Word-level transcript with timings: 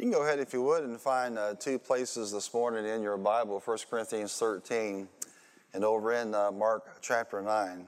You 0.00 0.04
can 0.04 0.12
go 0.12 0.22
ahead, 0.22 0.38
if 0.38 0.54
you 0.54 0.62
would, 0.62 0.82
and 0.84 0.98
find 0.98 1.38
uh, 1.38 1.52
two 1.56 1.78
places 1.78 2.32
this 2.32 2.54
morning 2.54 2.86
in 2.86 3.02
your 3.02 3.18
Bible 3.18 3.60
1 3.62 3.78
Corinthians 3.90 4.34
13 4.38 5.06
and 5.74 5.84
over 5.84 6.14
in 6.14 6.34
uh, 6.34 6.50
Mark 6.50 7.02
chapter 7.02 7.42
9. 7.42 7.52
I'm 7.52 7.86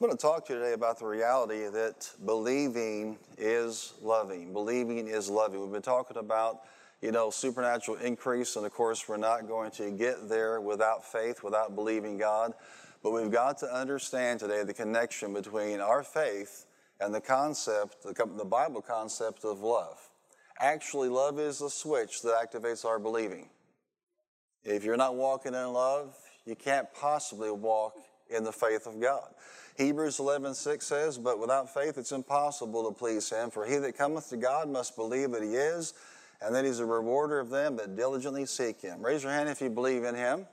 going 0.00 0.12
to 0.12 0.16
talk 0.16 0.46
to 0.46 0.54
you 0.54 0.60
today 0.60 0.72
about 0.72 0.98
the 0.98 1.04
reality 1.04 1.68
that 1.68 2.10
believing 2.24 3.18
is 3.36 3.92
loving. 4.00 4.54
Believing 4.54 5.08
is 5.08 5.28
loving. 5.28 5.60
We've 5.60 5.70
been 5.70 5.82
talking 5.82 6.16
about, 6.16 6.62
you 7.02 7.12
know, 7.12 7.28
supernatural 7.28 7.98
increase, 7.98 8.56
and 8.56 8.64
of 8.64 8.72
course, 8.72 9.06
we're 9.06 9.18
not 9.18 9.46
going 9.46 9.72
to 9.72 9.90
get 9.90 10.30
there 10.30 10.58
without 10.58 11.04
faith, 11.04 11.42
without 11.42 11.74
believing 11.74 12.16
God. 12.16 12.54
But 13.02 13.10
we've 13.10 13.30
got 13.30 13.58
to 13.58 13.66
understand 13.66 14.40
today 14.40 14.64
the 14.64 14.72
connection 14.72 15.34
between 15.34 15.80
our 15.80 16.02
faith 16.02 16.64
and 16.98 17.14
the 17.14 17.20
concept, 17.20 18.04
the, 18.04 18.14
the 18.38 18.46
Bible 18.46 18.80
concept 18.80 19.44
of 19.44 19.60
love. 19.60 20.08
Actually, 20.60 21.08
love 21.08 21.38
is 21.38 21.58
the 21.58 21.70
switch 21.70 22.22
that 22.22 22.34
activates 22.34 22.84
our 22.84 22.98
believing. 22.98 23.48
If 24.64 24.84
you're 24.84 24.96
not 24.96 25.16
walking 25.16 25.54
in 25.54 25.72
love, 25.72 26.16
you 26.44 26.54
can't 26.54 26.86
possibly 26.94 27.50
walk 27.50 27.96
in 28.30 28.44
the 28.44 28.52
faith 28.52 28.86
of 28.86 29.00
God. 29.00 29.28
Hebrews 29.76 30.18
11, 30.18 30.54
6 30.54 30.86
says, 30.86 31.18
But 31.18 31.38
without 31.38 31.72
faith 31.72 31.98
it's 31.98 32.12
impossible 32.12 32.88
to 32.88 32.96
please 32.96 33.28
him, 33.30 33.50
for 33.50 33.64
he 33.64 33.76
that 33.76 33.96
cometh 33.96 34.28
to 34.30 34.36
God 34.36 34.68
must 34.68 34.96
believe 34.96 35.32
that 35.32 35.42
he 35.42 35.54
is, 35.54 35.94
and 36.40 36.54
that 36.54 36.64
he's 36.64 36.80
a 36.80 36.86
rewarder 36.86 37.38
of 37.38 37.50
them 37.50 37.76
that 37.76 37.96
diligently 37.96 38.46
seek 38.46 38.80
him. 38.80 39.02
Raise 39.02 39.22
your 39.22 39.32
hand 39.32 39.48
if 39.48 39.60
you 39.60 39.70
believe 39.70 40.04
in 40.04 40.14
him. 40.14 40.46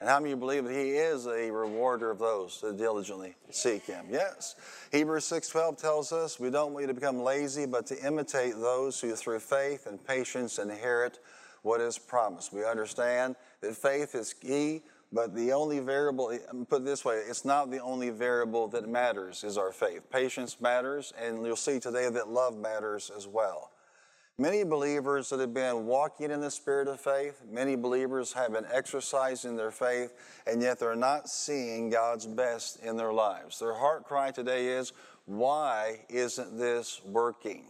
And 0.00 0.08
how 0.08 0.20
many 0.20 0.34
believe 0.34 0.64
that 0.64 0.72
he 0.72 0.90
is 0.92 1.26
a 1.26 1.50
rewarder 1.50 2.10
of 2.10 2.20
those 2.20 2.60
that 2.60 2.76
diligently 2.76 3.34
seek 3.50 3.84
him? 3.84 4.06
Yes. 4.10 4.54
Hebrews 4.92 5.24
6:12 5.24 5.76
tells 5.76 6.12
us 6.12 6.38
we 6.38 6.50
don't 6.50 6.72
want 6.72 6.84
you 6.84 6.86
to 6.88 6.94
become 6.94 7.20
lazy, 7.20 7.66
but 7.66 7.86
to 7.86 8.06
imitate 8.06 8.54
those 8.54 9.00
who 9.00 9.14
through 9.16 9.40
faith 9.40 9.86
and 9.86 10.04
patience 10.06 10.58
inherit 10.58 11.18
what 11.62 11.80
is 11.80 11.98
promised. 11.98 12.52
We 12.52 12.64
understand 12.64 13.34
that 13.60 13.74
faith 13.74 14.14
is 14.14 14.32
key, 14.32 14.82
but 15.12 15.34
the 15.34 15.52
only 15.52 15.80
variable, 15.80 16.38
put 16.68 16.82
it 16.82 16.84
this 16.84 17.04
way, 17.04 17.16
it's 17.16 17.44
not 17.44 17.70
the 17.70 17.80
only 17.80 18.10
variable 18.10 18.68
that 18.68 18.88
matters 18.88 19.42
is 19.42 19.58
our 19.58 19.72
faith. 19.72 20.08
Patience 20.10 20.60
matters, 20.60 21.12
and 21.20 21.44
you'll 21.44 21.56
see 21.56 21.80
today 21.80 22.08
that 22.08 22.28
love 22.28 22.56
matters 22.56 23.10
as 23.16 23.26
well. 23.26 23.72
Many 24.40 24.62
believers 24.62 25.30
that 25.30 25.40
have 25.40 25.52
been 25.52 25.86
walking 25.86 26.30
in 26.30 26.40
the 26.40 26.50
spirit 26.52 26.86
of 26.86 27.00
faith, 27.00 27.42
many 27.50 27.74
believers 27.74 28.32
have 28.34 28.52
been 28.52 28.66
exercising 28.72 29.56
their 29.56 29.72
faith, 29.72 30.12
and 30.46 30.62
yet 30.62 30.78
they're 30.78 30.94
not 30.94 31.28
seeing 31.28 31.90
God's 31.90 32.24
best 32.24 32.78
in 32.80 32.96
their 32.96 33.12
lives. 33.12 33.58
Their 33.58 33.74
heart 33.74 34.04
cry 34.04 34.30
today 34.30 34.68
is, 34.68 34.92
why 35.26 36.02
isn't 36.08 36.56
this 36.56 37.00
working? 37.04 37.64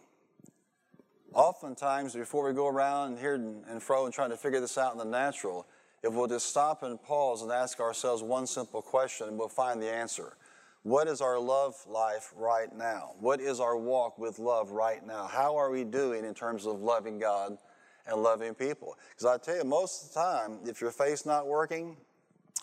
Oftentimes, 1.32 2.14
before 2.14 2.46
we 2.46 2.54
go 2.54 2.68
around 2.68 3.18
here 3.18 3.36
and 3.36 3.82
fro 3.82 4.04
and 4.04 4.12
trying 4.12 4.30
to 4.30 4.36
figure 4.36 4.60
this 4.60 4.76
out 4.76 4.92
in 4.92 4.98
the 4.98 5.06
natural, 5.06 5.66
if 6.02 6.12
we'll 6.12 6.26
just 6.26 6.48
stop 6.50 6.82
and 6.82 7.02
pause 7.02 7.40
and 7.40 7.50
ask 7.50 7.80
ourselves 7.80 8.22
one 8.22 8.46
simple 8.46 8.82
question, 8.82 9.38
we'll 9.38 9.48
find 9.48 9.80
the 9.80 9.90
answer. 9.90 10.36
What 10.82 11.08
is 11.08 11.20
our 11.20 11.38
love 11.38 11.74
life 11.86 12.32
right 12.36 12.74
now? 12.74 13.12
What 13.20 13.40
is 13.40 13.60
our 13.60 13.76
walk 13.76 14.18
with 14.18 14.38
love 14.38 14.70
right 14.70 15.04
now? 15.06 15.26
How 15.26 15.56
are 15.56 15.70
we 15.70 15.84
doing 15.84 16.24
in 16.24 16.34
terms 16.34 16.66
of 16.66 16.80
loving 16.80 17.18
God 17.18 17.58
and 18.06 18.22
loving 18.22 18.54
people? 18.54 18.96
Because 19.10 19.26
I 19.26 19.38
tell 19.38 19.56
you, 19.56 19.64
most 19.64 20.02
of 20.02 20.14
the 20.14 20.20
time, 20.20 20.58
if 20.66 20.80
your 20.80 20.90
faith's 20.90 21.26
not 21.26 21.46
working, 21.46 21.96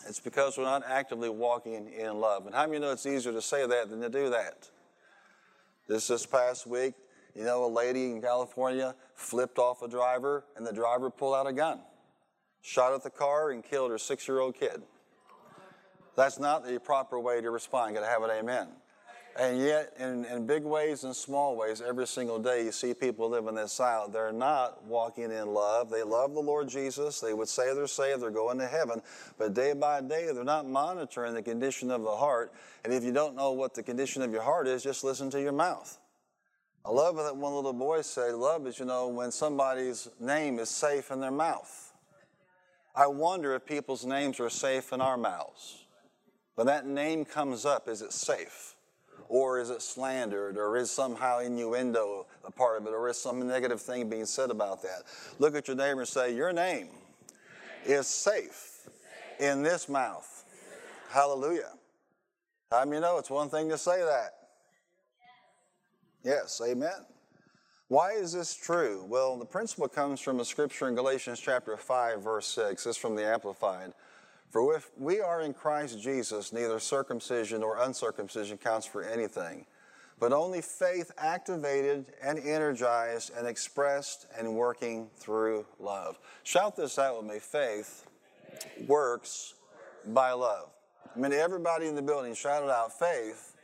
it's 0.08 0.20
because 0.20 0.56
we're 0.56 0.64
not 0.64 0.82
actively 0.86 1.28
walking 1.28 1.92
in 1.92 2.14
love. 2.18 2.46
And 2.46 2.54
how 2.54 2.66
many 2.66 2.78
know 2.78 2.92
it's 2.92 3.06
easier 3.06 3.32
to 3.32 3.42
say 3.42 3.66
that 3.66 3.90
than 3.90 4.00
to 4.00 4.08
do 4.08 4.30
that? 4.30 4.70
This 5.88 6.08
this 6.08 6.26
past 6.26 6.66
week, 6.66 6.94
you 7.34 7.44
know, 7.44 7.64
a 7.64 7.68
lady 7.68 8.10
in 8.10 8.20
California 8.20 8.94
flipped 9.14 9.58
off 9.58 9.82
a 9.82 9.88
driver, 9.88 10.44
and 10.56 10.66
the 10.66 10.72
driver 10.72 11.10
pulled 11.10 11.34
out 11.34 11.46
a 11.46 11.52
gun, 11.52 11.80
shot 12.62 12.92
at 12.94 13.02
the 13.02 13.10
car, 13.10 13.50
and 13.50 13.62
killed 13.62 13.90
her 13.90 13.98
six 13.98 14.26
year 14.26 14.40
old 14.40 14.58
kid. 14.58 14.82
That's 16.16 16.38
not 16.38 16.66
the 16.66 16.80
proper 16.80 17.20
way 17.20 17.40
to 17.40 17.50
respond. 17.50 17.94
You 17.94 18.00
Got 18.00 18.06
to 18.06 18.12
have 18.12 18.22
an 18.22 18.30
amen. 18.30 18.68
And 19.38 19.60
yet, 19.60 19.92
in, 19.98 20.24
in 20.24 20.46
big 20.46 20.64
ways 20.64 21.04
and 21.04 21.14
small 21.14 21.56
ways, 21.56 21.82
every 21.82 22.06
single 22.06 22.38
day 22.38 22.64
you 22.64 22.72
see 22.72 22.94
people 22.94 23.28
living 23.28 23.54
this 23.54 23.78
out. 23.80 24.10
They're 24.10 24.32
not 24.32 24.82
walking 24.84 25.30
in 25.30 25.52
love. 25.52 25.90
They 25.90 26.02
love 26.02 26.32
the 26.32 26.40
Lord 26.40 26.70
Jesus. 26.70 27.20
They 27.20 27.34
would 27.34 27.48
say 27.48 27.74
they're 27.74 27.86
saved, 27.86 28.22
they're 28.22 28.30
going 28.30 28.58
to 28.58 28.66
heaven. 28.66 29.02
But 29.36 29.52
day 29.52 29.74
by 29.74 30.00
day, 30.00 30.30
they're 30.32 30.42
not 30.42 30.66
monitoring 30.66 31.34
the 31.34 31.42
condition 31.42 31.90
of 31.90 32.02
the 32.02 32.16
heart. 32.16 32.54
And 32.82 32.94
if 32.94 33.04
you 33.04 33.12
don't 33.12 33.36
know 33.36 33.52
what 33.52 33.74
the 33.74 33.82
condition 33.82 34.22
of 34.22 34.32
your 34.32 34.40
heart 34.40 34.68
is, 34.68 34.82
just 34.82 35.04
listen 35.04 35.28
to 35.30 35.40
your 35.40 35.52
mouth. 35.52 35.98
I 36.82 36.90
love 36.90 37.16
that 37.16 37.36
one 37.36 37.52
little 37.52 37.74
boy 37.74 38.00
said, 38.02 38.34
Love 38.36 38.66
is, 38.66 38.78
you 38.78 38.86
know, 38.86 39.08
when 39.08 39.30
somebody's 39.32 40.08
name 40.18 40.58
is 40.60 40.70
safe 40.70 41.10
in 41.10 41.20
their 41.20 41.30
mouth. 41.30 41.92
I 42.94 43.06
wonder 43.08 43.54
if 43.54 43.66
people's 43.66 44.06
names 44.06 44.40
are 44.40 44.48
safe 44.48 44.94
in 44.94 45.02
our 45.02 45.18
mouths. 45.18 45.85
When 46.56 46.66
that 46.66 46.86
name 46.86 47.24
comes 47.24 47.64
up, 47.64 47.86
is 47.86 48.02
it 48.02 48.12
safe? 48.12 48.74
Or 49.28 49.60
is 49.60 49.70
it 49.70 49.82
slandered? 49.82 50.56
Or 50.56 50.76
is 50.76 50.90
somehow 50.90 51.40
innuendo 51.40 52.26
a 52.44 52.50
part 52.50 52.80
of 52.80 52.86
it? 52.86 52.90
Or 52.90 53.08
is 53.08 53.20
some 53.20 53.46
negative 53.46 53.80
thing 53.80 54.08
being 54.08 54.26
said 54.26 54.50
about 54.50 54.82
that? 54.82 55.02
Look 55.38 55.54
at 55.54 55.68
your 55.68 55.76
neighbor 55.76 56.00
and 56.00 56.08
say, 56.08 56.34
Your 56.34 56.52
name 56.52 56.88
is 57.84 58.06
safe 58.06 58.88
in 59.38 59.62
this 59.62 59.88
mouth. 59.88 60.44
Hallelujah. 61.10 61.72
How 62.70 62.84
many 62.84 62.96
you 62.96 63.00
know 63.02 63.18
it's 63.18 63.30
one 63.30 63.48
thing 63.48 63.68
to 63.68 63.78
say 63.78 63.98
that? 63.98 64.30
Yes, 66.24 66.60
amen. 66.66 67.04
Why 67.88 68.12
is 68.12 68.32
this 68.32 68.54
true? 68.54 69.04
Well, 69.08 69.38
the 69.38 69.44
principle 69.44 69.86
comes 69.86 70.20
from 70.20 70.40
a 70.40 70.44
scripture 70.44 70.88
in 70.88 70.96
Galatians 70.96 71.38
chapter 71.38 71.76
5, 71.76 72.22
verse 72.22 72.46
6. 72.48 72.86
It's 72.86 72.96
from 72.96 73.14
the 73.14 73.24
Amplified. 73.24 73.92
For 74.50 74.76
if 74.76 74.90
we 74.96 75.20
are 75.20 75.40
in 75.40 75.52
Christ 75.52 76.00
Jesus, 76.00 76.52
neither 76.52 76.78
circumcision 76.78 77.60
nor 77.60 77.78
uncircumcision 77.78 78.58
counts 78.58 78.86
for 78.86 79.02
anything, 79.02 79.66
but 80.18 80.32
only 80.32 80.62
faith 80.62 81.10
activated 81.18 82.06
and 82.22 82.38
energized 82.38 83.32
and 83.36 83.46
expressed 83.46 84.26
and 84.38 84.54
working 84.54 85.08
through 85.16 85.66
love. 85.78 86.18
Shout 86.42 86.76
this 86.76 86.98
out 86.98 87.22
with 87.22 87.30
me 87.30 87.38
faith 87.38 88.06
works 88.86 89.54
by 90.06 90.32
love. 90.32 90.70
I 91.14 91.18
mean, 91.18 91.32
everybody 91.32 91.86
in 91.86 91.94
the 91.94 92.02
building 92.02 92.34
shout 92.34 92.62
it 92.62 92.70
out 92.70 92.98
faith 92.98 93.54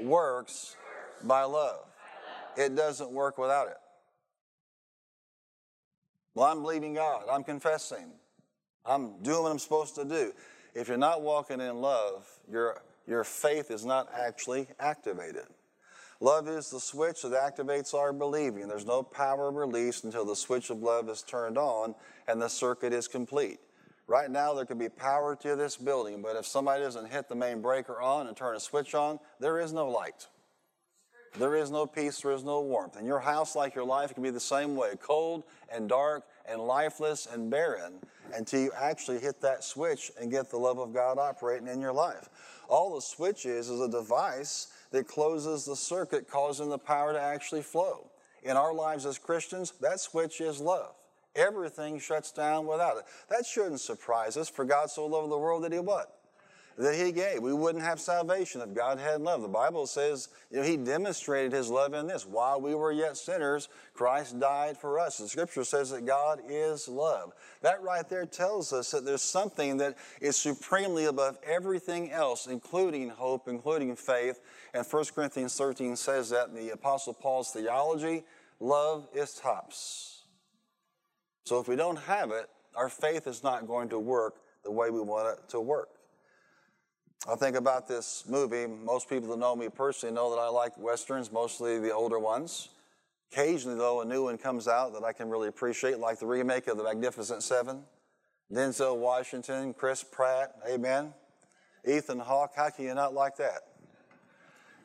works 0.00 0.76
by 1.24 1.42
love. 1.42 1.84
It 2.56 2.74
doesn't 2.74 3.10
work 3.10 3.38
without 3.38 3.68
it. 3.68 3.76
Well, 6.34 6.46
I'm 6.46 6.62
believing 6.62 6.94
God, 6.94 7.24
I'm 7.30 7.44
confessing. 7.44 8.12
I'm 8.88 9.22
doing 9.22 9.42
what 9.42 9.52
I'm 9.52 9.58
supposed 9.58 9.94
to 9.96 10.04
do. 10.04 10.32
If 10.74 10.88
you're 10.88 10.96
not 10.96 11.22
walking 11.22 11.60
in 11.60 11.80
love, 11.80 12.26
your, 12.50 12.82
your 13.06 13.22
faith 13.22 13.70
is 13.70 13.84
not 13.84 14.08
actually 14.18 14.66
activated. 14.80 15.46
Love 16.20 16.48
is 16.48 16.70
the 16.70 16.80
switch 16.80 17.22
that 17.22 17.32
activates 17.32 17.94
our 17.94 18.12
believing. 18.12 18.66
There's 18.66 18.86
no 18.86 19.02
power 19.02 19.52
released 19.52 20.04
until 20.04 20.24
the 20.24 20.34
switch 20.34 20.70
of 20.70 20.82
love 20.82 21.08
is 21.08 21.22
turned 21.22 21.58
on 21.58 21.94
and 22.26 22.40
the 22.42 22.48
circuit 22.48 22.92
is 22.92 23.06
complete. 23.06 23.60
Right 24.08 24.30
now, 24.30 24.54
there 24.54 24.64
could 24.64 24.78
be 24.78 24.88
power 24.88 25.36
to 25.36 25.54
this 25.54 25.76
building, 25.76 26.22
but 26.22 26.34
if 26.34 26.46
somebody 26.46 26.82
doesn't 26.82 27.10
hit 27.10 27.28
the 27.28 27.34
main 27.34 27.60
breaker 27.60 28.00
on 28.00 28.26
and 28.26 28.36
turn 28.36 28.56
a 28.56 28.60
switch 28.60 28.94
on, 28.94 29.20
there 29.38 29.60
is 29.60 29.72
no 29.72 29.88
light. 29.88 30.26
There 31.38 31.54
is 31.54 31.70
no 31.70 31.86
peace, 31.86 32.22
there 32.22 32.32
is 32.32 32.42
no 32.42 32.62
warmth. 32.62 32.96
And 32.96 33.06
your 33.06 33.20
house, 33.20 33.54
like 33.54 33.74
your 33.74 33.84
life, 33.84 34.14
can 34.14 34.22
be 34.22 34.30
the 34.30 34.40
same 34.40 34.76
way 34.76 34.94
cold 35.00 35.44
and 35.70 35.88
dark 35.88 36.24
and 36.50 36.60
lifeless 36.60 37.26
and 37.26 37.50
barren 37.50 37.94
until 38.34 38.60
you 38.60 38.72
actually 38.76 39.18
hit 39.18 39.40
that 39.40 39.64
switch 39.64 40.10
and 40.20 40.30
get 40.30 40.50
the 40.50 40.56
love 40.56 40.78
of 40.78 40.92
God 40.92 41.18
operating 41.18 41.68
in 41.68 41.80
your 41.80 41.92
life. 41.92 42.28
All 42.68 42.94
the 42.94 43.00
switch 43.00 43.46
is 43.46 43.68
is 43.68 43.80
a 43.80 43.88
device 43.88 44.68
that 44.90 45.06
closes 45.06 45.64
the 45.64 45.76
circuit, 45.76 46.28
causing 46.28 46.68
the 46.68 46.78
power 46.78 47.12
to 47.12 47.20
actually 47.20 47.62
flow. 47.62 48.10
In 48.42 48.56
our 48.56 48.72
lives 48.72 49.06
as 49.06 49.18
Christians, 49.18 49.72
that 49.80 50.00
switch 50.00 50.40
is 50.40 50.60
love. 50.60 50.94
Everything 51.34 51.98
shuts 51.98 52.32
down 52.32 52.66
without 52.66 52.98
it. 52.98 53.04
That 53.30 53.46
shouldn't 53.46 53.80
surprise 53.80 54.36
us, 54.36 54.48
for 54.48 54.64
God 54.64 54.90
so 54.90 55.06
loved 55.06 55.30
the 55.30 55.38
world 55.38 55.64
that 55.64 55.72
He 55.72 55.78
what? 55.78 56.17
That 56.78 56.94
he 56.94 57.10
gave. 57.10 57.42
We 57.42 57.52
wouldn't 57.52 57.82
have 57.82 57.98
salvation 57.98 58.60
if 58.60 58.72
God 58.72 59.00
hadn't 59.00 59.24
loved. 59.24 59.42
The 59.42 59.48
Bible 59.48 59.86
says 59.86 60.28
you 60.50 60.58
know, 60.58 60.62
he 60.62 60.76
demonstrated 60.76 61.52
his 61.52 61.68
love 61.68 61.92
in 61.92 62.06
this. 62.06 62.24
While 62.24 62.60
we 62.60 62.74
were 62.76 62.92
yet 62.92 63.16
sinners, 63.16 63.68
Christ 63.94 64.38
died 64.38 64.78
for 64.78 65.00
us. 65.00 65.18
The 65.18 65.28
scripture 65.28 65.64
says 65.64 65.90
that 65.90 66.06
God 66.06 66.40
is 66.48 66.88
love. 66.88 67.32
That 67.62 67.82
right 67.82 68.08
there 68.08 68.26
tells 68.26 68.72
us 68.72 68.92
that 68.92 69.04
there's 69.04 69.22
something 69.22 69.78
that 69.78 69.96
is 70.20 70.36
supremely 70.36 71.06
above 71.06 71.38
everything 71.44 72.12
else, 72.12 72.46
including 72.46 73.08
hope, 73.08 73.48
including 73.48 73.96
faith. 73.96 74.40
And 74.72 74.86
1 74.86 75.04
Corinthians 75.14 75.56
13 75.56 75.96
says 75.96 76.30
that 76.30 76.48
in 76.48 76.54
the 76.54 76.70
Apostle 76.70 77.12
Paul's 77.12 77.50
theology, 77.50 78.22
love 78.60 79.08
is 79.12 79.34
tops. 79.34 80.22
So 81.44 81.58
if 81.58 81.66
we 81.66 81.74
don't 81.74 81.98
have 81.98 82.30
it, 82.30 82.48
our 82.76 82.88
faith 82.88 83.26
is 83.26 83.42
not 83.42 83.66
going 83.66 83.88
to 83.88 83.98
work 83.98 84.36
the 84.62 84.70
way 84.70 84.90
we 84.90 85.00
want 85.00 85.36
it 85.36 85.48
to 85.48 85.60
work. 85.60 85.88
I 87.30 87.36
think 87.36 87.56
about 87.56 87.86
this 87.86 88.24
movie. 88.26 88.66
Most 88.66 89.10
people 89.10 89.28
that 89.28 89.38
know 89.38 89.54
me 89.54 89.68
personally 89.68 90.14
know 90.14 90.30
that 90.30 90.40
I 90.40 90.48
like 90.48 90.78
westerns, 90.78 91.30
mostly 91.30 91.78
the 91.78 91.92
older 91.92 92.18
ones. 92.18 92.70
Occasionally, 93.30 93.76
though, 93.76 94.00
a 94.00 94.04
new 94.06 94.24
one 94.24 94.38
comes 94.38 94.66
out 94.66 94.94
that 94.94 95.04
I 95.04 95.12
can 95.12 95.28
really 95.28 95.48
appreciate, 95.48 95.98
like 95.98 96.18
the 96.18 96.26
remake 96.26 96.68
of 96.68 96.78
The 96.78 96.84
Magnificent 96.84 97.42
Seven. 97.42 97.82
Denzel 98.50 98.96
Washington, 98.96 99.74
Chris 99.74 100.02
Pratt, 100.02 100.54
amen. 100.66 101.12
Ethan 101.86 102.18
Hawke, 102.18 102.52
how 102.56 102.70
can 102.70 102.86
you 102.86 102.94
not 102.94 103.12
like 103.12 103.36
that? 103.36 103.60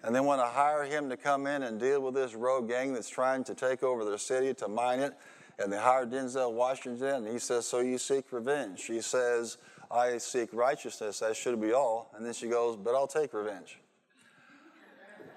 And 0.03 0.13
then 0.13 0.25
want 0.25 0.41
to 0.41 0.47
hire 0.47 0.83
him 0.83 1.09
to 1.11 1.15
come 1.15 1.47
in 1.47 1.63
and 1.63 1.79
deal 1.79 2.01
with 2.01 2.13
this 2.13 2.35
rogue 2.35 2.67
gang 2.67 2.93
that's 2.93 3.07
trying 3.07 3.45
to 3.45 3.55
take 3.55 3.83
over 3.83 4.03
their 4.03 4.17
city, 4.17 4.53
to 4.55 4.67
mine 4.67 4.99
it, 4.99 5.13
and 5.59 5.71
they 5.71 5.77
hire 5.77 6.05
Denzel 6.05 6.51
Washington, 6.51 7.23
and 7.23 7.27
he 7.29 7.39
says, 7.39 7.65
So 7.65 7.79
you 7.79 7.97
seek 7.97 8.33
revenge? 8.33 8.81
She 8.81 8.99
says, 8.99 9.59
I 9.91 10.17
seek 10.17 10.49
righteousness, 10.53 11.21
as 11.21 11.37
should 11.37 11.59
be 11.61 11.73
all. 11.73 12.11
And 12.15 12.25
then 12.25 12.33
she 12.33 12.47
goes, 12.47 12.75
But 12.75 12.95
I'll 12.95 13.07
take 13.07 13.33
revenge. 13.33 13.79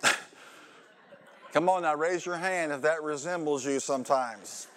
Come 1.52 1.68
on 1.68 1.82
now, 1.82 1.94
raise 1.94 2.24
your 2.24 2.36
hand 2.36 2.72
if 2.72 2.82
that 2.82 3.02
resembles 3.02 3.64
you 3.64 3.80
sometimes. 3.80 4.68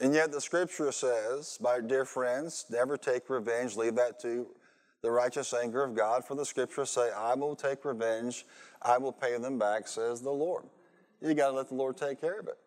And 0.00 0.12
yet 0.12 0.30
the 0.30 0.40
scripture 0.40 0.92
says, 0.92 1.58
my 1.60 1.80
dear 1.80 2.04
friends, 2.04 2.66
never 2.70 2.96
take 2.96 3.30
revenge, 3.30 3.76
leave 3.76 3.94
that 3.94 4.20
to 4.20 4.46
the 5.02 5.10
righteous 5.10 5.54
anger 5.54 5.82
of 5.82 5.94
God. 5.94 6.24
For 6.24 6.34
the 6.34 6.44
scriptures 6.44 6.90
say, 6.90 7.10
I 7.12 7.34
will 7.34 7.56
take 7.56 7.84
revenge, 7.84 8.44
I 8.82 8.98
will 8.98 9.12
pay 9.12 9.38
them 9.38 9.58
back, 9.58 9.88
says 9.88 10.20
the 10.20 10.30
Lord. 10.30 10.64
You 11.22 11.32
got 11.32 11.48
to 11.48 11.56
let 11.56 11.68
the 11.68 11.74
Lord 11.74 11.96
take 11.96 12.20
care 12.20 12.38
of 12.40 12.48
it. 12.48 12.58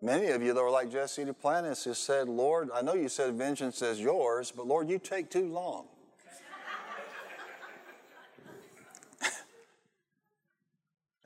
Many 0.00 0.28
of 0.28 0.42
you, 0.42 0.54
that 0.54 0.60
are 0.60 0.70
like 0.70 0.92
Jesse 0.92 1.24
Duplantis, 1.24 1.82
who 1.84 1.92
said, 1.92 2.28
Lord, 2.28 2.70
I 2.72 2.82
know 2.82 2.94
you 2.94 3.08
said 3.08 3.34
vengeance 3.34 3.82
is 3.82 3.98
yours, 4.00 4.52
but 4.54 4.64
Lord, 4.66 4.88
you 4.88 5.00
take 5.00 5.28
too 5.28 5.48
long. 5.52 5.86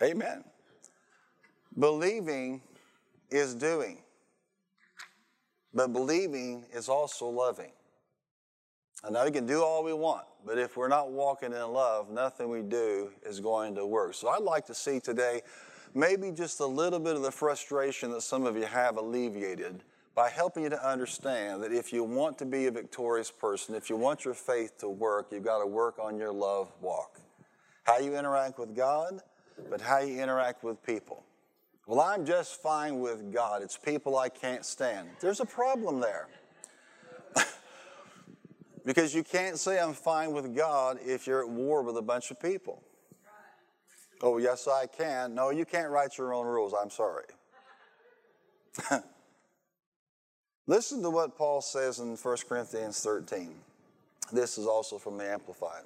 Amen. 0.02 0.42
Believing 1.78 2.62
is 3.30 3.54
doing, 3.54 3.98
but 5.74 5.92
believing 5.92 6.64
is 6.72 6.88
also 6.88 7.26
loving. 7.28 7.72
I 9.04 9.10
know 9.10 9.24
we 9.24 9.32
can 9.32 9.46
do 9.46 9.62
all 9.62 9.84
we 9.84 9.92
want, 9.92 10.24
but 10.46 10.58
if 10.58 10.78
we're 10.78 10.88
not 10.88 11.10
walking 11.10 11.52
in 11.52 11.72
love, 11.72 12.08
nothing 12.08 12.48
we 12.48 12.62
do 12.62 13.10
is 13.26 13.40
going 13.40 13.74
to 13.74 13.84
work. 13.84 14.14
So 14.14 14.28
I'd 14.28 14.42
like 14.42 14.64
to 14.66 14.74
see 14.74 15.00
today 15.00 15.42
maybe 15.94 16.30
just 16.30 16.60
a 16.60 16.66
little 16.66 16.98
bit 16.98 17.16
of 17.16 17.22
the 17.22 17.30
frustration 17.30 18.10
that 18.12 18.22
some 18.22 18.46
of 18.46 18.56
you 18.56 18.64
have 18.64 18.96
alleviated 18.96 19.82
by 20.14 20.28
helping 20.28 20.64
you 20.64 20.68
to 20.68 20.88
understand 20.88 21.62
that 21.62 21.72
if 21.72 21.92
you 21.92 22.04
want 22.04 22.38
to 22.38 22.44
be 22.44 22.66
a 22.66 22.70
victorious 22.70 23.30
person, 23.30 23.74
if 23.74 23.88
you 23.88 23.96
want 23.96 24.24
your 24.24 24.34
faith 24.34 24.76
to 24.78 24.88
work, 24.88 25.28
you've 25.30 25.44
got 25.44 25.60
to 25.60 25.66
work 25.66 25.98
on 25.98 26.18
your 26.18 26.32
love 26.32 26.70
walk. 26.80 27.20
How 27.84 27.98
you 27.98 28.16
interact 28.16 28.58
with 28.58 28.76
God, 28.76 29.20
but 29.70 29.80
how 29.80 30.00
you 30.00 30.20
interact 30.20 30.62
with 30.62 30.82
people. 30.84 31.24
Well, 31.86 32.00
I'm 32.00 32.24
just 32.24 32.62
fine 32.62 33.00
with 33.00 33.32
God. 33.32 33.62
It's 33.62 33.76
people 33.76 34.16
I 34.16 34.28
can't 34.28 34.64
stand. 34.64 35.08
There's 35.20 35.40
a 35.40 35.46
problem 35.46 36.00
there. 36.00 36.28
because 38.84 39.14
you 39.14 39.24
can't 39.24 39.58
say 39.58 39.80
I'm 39.80 39.94
fine 39.94 40.32
with 40.32 40.54
God 40.54 40.98
if 41.04 41.26
you're 41.26 41.42
at 41.42 41.48
war 41.48 41.82
with 41.82 41.96
a 41.96 42.02
bunch 42.02 42.30
of 42.30 42.40
people. 42.40 42.82
Oh, 44.22 44.38
yes, 44.38 44.68
I 44.68 44.86
can. 44.86 45.34
No, 45.34 45.50
you 45.50 45.64
can't 45.64 45.90
write 45.90 46.16
your 46.16 46.32
own 46.32 46.46
rules. 46.46 46.74
I'm 46.80 46.90
sorry. 46.90 47.24
Listen 50.66 51.02
to 51.02 51.10
what 51.10 51.36
Paul 51.36 51.60
says 51.60 51.98
in 51.98 52.16
1 52.16 52.36
Corinthians 52.48 53.00
13. 53.00 53.54
This 54.32 54.58
is 54.58 54.66
also 54.66 54.96
from 54.96 55.18
the 55.18 55.28
Amplified. 55.28 55.82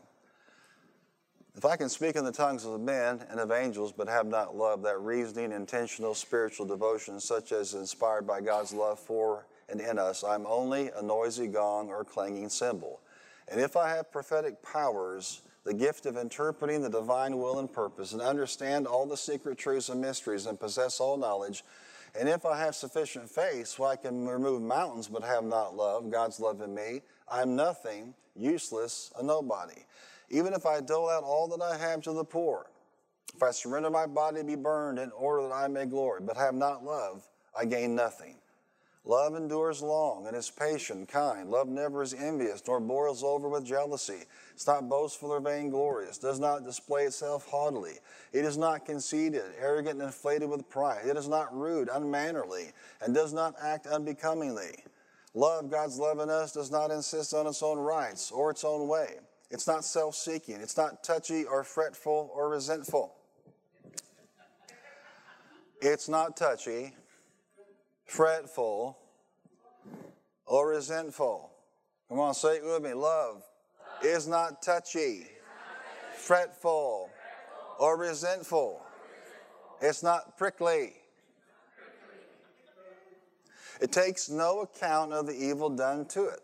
If 1.57 1.65
I 1.65 1.77
can 1.77 1.89
speak 1.89 2.17
in 2.17 2.25
the 2.25 2.33
tongues 2.33 2.67
of 2.67 2.79
men 2.79 3.25
and 3.31 3.41
of 3.41 3.51
angels, 3.51 3.91
but 3.91 4.09
have 4.09 4.27
not 4.27 4.55
love, 4.55 4.83
that 4.83 5.01
reasoning, 5.01 5.53
intentional 5.53 6.15
spiritual 6.15 6.67
devotion, 6.67 7.19
such 7.19 7.53
as 7.53 7.73
inspired 7.73 8.27
by 8.27 8.43
God's 8.43 8.75
love 8.75 9.01
for 9.01 9.47
and 9.71 9.81
in 9.81 9.99
us, 9.99 10.23
I'm 10.23 10.47
only 10.47 10.91
a 10.95 11.03
noisy 11.03 11.47
gong 11.47 11.89
or 11.89 12.05
clanging 12.05 12.51
cymbal. 12.51 13.01
And 13.49 13.59
if 13.59 13.77
I 13.77 13.89
have 13.89 14.13
prophetic 14.13 14.63
powers, 14.63 15.41
the 15.67 15.75
gift 15.75 16.07
of 16.07 16.17
interpreting 16.17 16.81
the 16.81 16.89
divine 16.89 17.37
will 17.37 17.59
and 17.59 17.71
purpose, 17.71 18.15
and 18.15 18.23
understand 18.23 18.87
all 18.87 19.05
the 19.05 19.17
secret 19.17 19.59
truths 19.59 19.91
and 19.91 20.01
mysteries, 20.01 20.47
and 20.47 20.59
possess 20.59 20.99
all 20.99 21.19
knowledge, 21.19 21.63
and 22.19 22.31
if 22.31 22.47
I 22.47 22.57
have 22.59 22.75
sufficient 22.75 23.29
faith 23.29 23.67
so 23.67 23.85
I 23.85 23.97
can 23.97 24.27
remove 24.27 24.63
mountains 24.63 25.09
but 25.09 25.23
have 25.23 25.45
not 25.45 25.77
love, 25.77 26.11
God's 26.11 26.41
love 26.41 26.63
in 26.63 26.75
me, 26.75 27.03
I'm 27.31 27.55
nothing, 27.55 28.15
useless, 28.35 29.13
a 29.19 29.23
nobody 29.23 29.83
even 30.31 30.53
if 30.53 30.67
I 30.67 30.81
dole 30.81 31.09
out 31.09 31.23
all 31.23 31.49
that 31.49 31.63
I 31.63 31.77
have 31.77 32.03
to 32.03 32.13
the 32.13 32.25
poor, 32.25 32.67
if 33.35 33.43
I 33.43 33.51
surrender 33.51 33.91
my 33.91 34.07
body 34.07 34.39
to 34.39 34.45
be 34.45 34.57
burned 34.57 34.99
in 34.99 35.11
order 35.13 35.49
that 35.49 35.55
I 35.55 35.69
may 35.69 35.87
glory, 35.87 36.21
but 36.23 36.37
have 36.37 36.55
not 36.55 36.85
love, 36.85 37.27
I 37.59 37.65
gain 37.65 37.95
nothing. 37.95 38.37
Love 39.09 39.37
endures 39.37 39.83
long 39.83 40.27
and 40.27 40.37
is 40.37 40.51
patient, 40.51 41.09
kind. 41.09 41.49
Love 41.49 41.69
never 41.69 42.03
is 42.03 42.13
envious, 42.13 42.61
nor 42.67 42.81
boils 42.81 43.23
over 43.23 43.49
with 43.49 43.65
jealousy. 43.65 44.25
It's 44.53 44.67
not 44.67 44.89
boastful 44.89 45.31
or 45.31 45.39
vainglorious, 45.39 46.19
does 46.19 46.41
not 46.41 46.65
display 46.65 47.05
itself 47.05 47.47
haughtily. 47.49 47.95
It 48.33 48.45
is 48.45 48.59
not 48.59 48.85
conceited, 48.85 49.45
arrogant, 49.61 50.01
and 50.01 50.09
inflated 50.09 50.51
with 50.51 50.69
pride. 50.69 51.07
It 51.07 51.17
is 51.17 51.29
not 51.29 51.57
rude, 51.57 51.89
unmannerly, 51.89 52.73
and 53.01 53.15
does 53.15 53.33
not 53.33 53.55
act 53.63 53.87
unbecomingly. 53.87 54.75
Love, 55.35 55.71
God's 55.71 55.99
love 55.99 56.19
in 56.19 56.29
us, 56.29 56.51
does 56.53 56.73
not 56.73 56.91
insist 56.91 57.33
on 57.33 57.47
its 57.47 57.63
own 57.63 57.79
rights 57.79 58.33
or 58.33 58.51
its 58.51 58.65
own 58.65 58.89
way. 58.89 59.19
It's 59.53 59.69
not 59.69 59.85
self 59.85 60.17
seeking. 60.17 60.57
It's 60.57 60.77
not 60.77 61.05
touchy 61.05 61.45
or 61.45 61.63
fretful 61.63 62.33
or 62.35 62.49
resentful. 62.49 63.15
It's 65.81 66.09
not 66.09 66.37
touchy, 66.37 66.95
fretful, 68.07 68.99
or 70.47 70.69
resentful. 70.69 71.51
Come 72.09 72.21
on, 72.21 72.35
say 72.35 72.57
it 72.57 72.65
with 72.65 72.83
me. 72.83 72.95
Love 72.95 73.43
is 74.03 74.29
not 74.29 74.63
touchy, 74.63 75.27
fretful, 76.17 77.11
or 77.79 77.99
resentful. 77.99 78.81
It's 79.81 80.03
not 80.03 80.39
prickly. 80.39 80.95
It 83.81 83.93
takes 83.93 84.31
no 84.31 84.61
account 84.61 85.13
of 85.13 85.27
the 85.27 85.35
evil 85.35 85.69
done 85.69 86.07
to 86.07 86.27
it, 86.27 86.41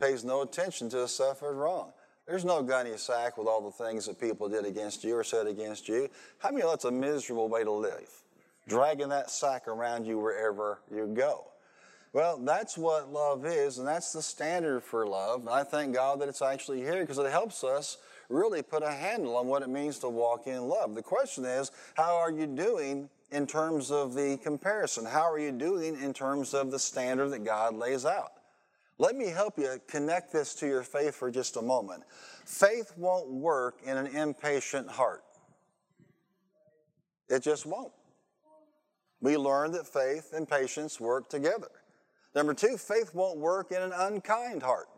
pays 0.00 0.24
no 0.24 0.42
attention 0.42 0.88
to 0.90 0.96
the 0.96 1.08
suffered 1.08 1.54
wrong. 1.54 1.92
There's 2.26 2.44
no 2.44 2.62
gunny 2.62 2.96
sack 2.96 3.38
with 3.38 3.46
all 3.46 3.62
the 3.62 3.84
things 3.84 4.06
that 4.06 4.20
people 4.20 4.48
did 4.48 4.66
against 4.66 5.04
you 5.04 5.16
or 5.16 5.24
said 5.24 5.46
against 5.46 5.88
you. 5.88 6.08
How 6.38 6.50
many 6.50 6.62
know 6.62 6.70
that's 6.70 6.84
a 6.84 6.90
miserable 6.90 7.48
way 7.48 7.64
to 7.64 7.70
live? 7.70 8.10
Dragging 8.68 9.08
that 9.08 9.30
sack 9.30 9.66
around 9.66 10.06
you 10.06 10.18
wherever 10.18 10.80
you 10.94 11.06
go. 11.06 11.46
Well, 12.12 12.38
that's 12.38 12.78
what 12.78 13.12
love 13.12 13.44
is, 13.44 13.78
and 13.78 13.86
that's 13.86 14.12
the 14.12 14.22
standard 14.22 14.82
for 14.82 15.06
love. 15.06 15.40
And 15.40 15.50
I 15.50 15.64
thank 15.64 15.94
God 15.94 16.20
that 16.20 16.28
it's 16.28 16.42
actually 16.42 16.80
here 16.80 17.00
because 17.00 17.18
it 17.18 17.30
helps 17.30 17.64
us 17.64 17.98
really 18.28 18.62
put 18.62 18.82
a 18.82 18.90
handle 18.90 19.36
on 19.36 19.46
what 19.46 19.62
it 19.62 19.68
means 19.68 19.98
to 20.00 20.08
walk 20.08 20.46
in 20.46 20.68
love. 20.68 20.94
The 20.94 21.02
question 21.02 21.44
is, 21.44 21.70
how 21.94 22.16
are 22.16 22.30
you 22.30 22.46
doing 22.46 23.08
in 23.30 23.46
terms 23.46 23.90
of 23.90 24.14
the 24.14 24.38
comparison? 24.42 25.04
How 25.04 25.30
are 25.30 25.38
you 25.38 25.52
doing 25.52 26.00
in 26.02 26.12
terms 26.12 26.54
of 26.54 26.70
the 26.70 26.78
standard 26.78 27.30
that 27.30 27.44
God 27.44 27.74
lays 27.74 28.04
out? 28.04 28.32
Let 28.98 29.14
me 29.14 29.28
help 29.28 29.58
you 29.58 29.80
connect 29.86 30.32
this 30.32 30.54
to 30.56 30.66
your 30.66 30.82
faith 30.82 31.14
for 31.14 31.30
just 31.30 31.56
a 31.56 31.62
moment. 31.62 32.02
Faith 32.44 32.92
won't 32.96 33.30
work 33.30 33.80
in 33.84 33.96
an 33.96 34.08
impatient 34.08 34.88
heart. 34.88 35.22
It 37.28 37.42
just 37.42 37.64
won't. 37.64 37.92
We 39.20 39.36
learn 39.36 39.72
that 39.72 39.86
faith 39.86 40.32
and 40.32 40.48
patience 40.48 41.00
work 41.00 41.28
together. 41.28 41.70
Number 42.34 42.54
two, 42.54 42.76
faith 42.76 43.14
won't 43.14 43.38
work 43.38 43.72
in 43.72 43.82
an 43.82 43.92
unkind 43.92 44.62
heart. 44.62 44.88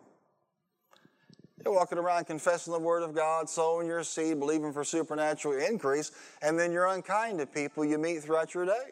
You're 1.64 1.74
walking 1.74 1.98
around 1.98 2.24
confessing 2.24 2.72
the 2.72 2.78
Word 2.78 3.02
of 3.02 3.14
God, 3.14 3.48
sowing 3.48 3.86
your 3.86 4.02
seed, 4.02 4.38
believing 4.38 4.72
for 4.72 4.82
supernatural 4.82 5.58
increase, 5.58 6.10
and 6.40 6.58
then 6.58 6.72
you're 6.72 6.86
unkind 6.86 7.38
to 7.38 7.46
people 7.46 7.84
you 7.84 7.98
meet 7.98 8.22
throughout 8.22 8.54
your 8.54 8.64
day. 8.64 8.90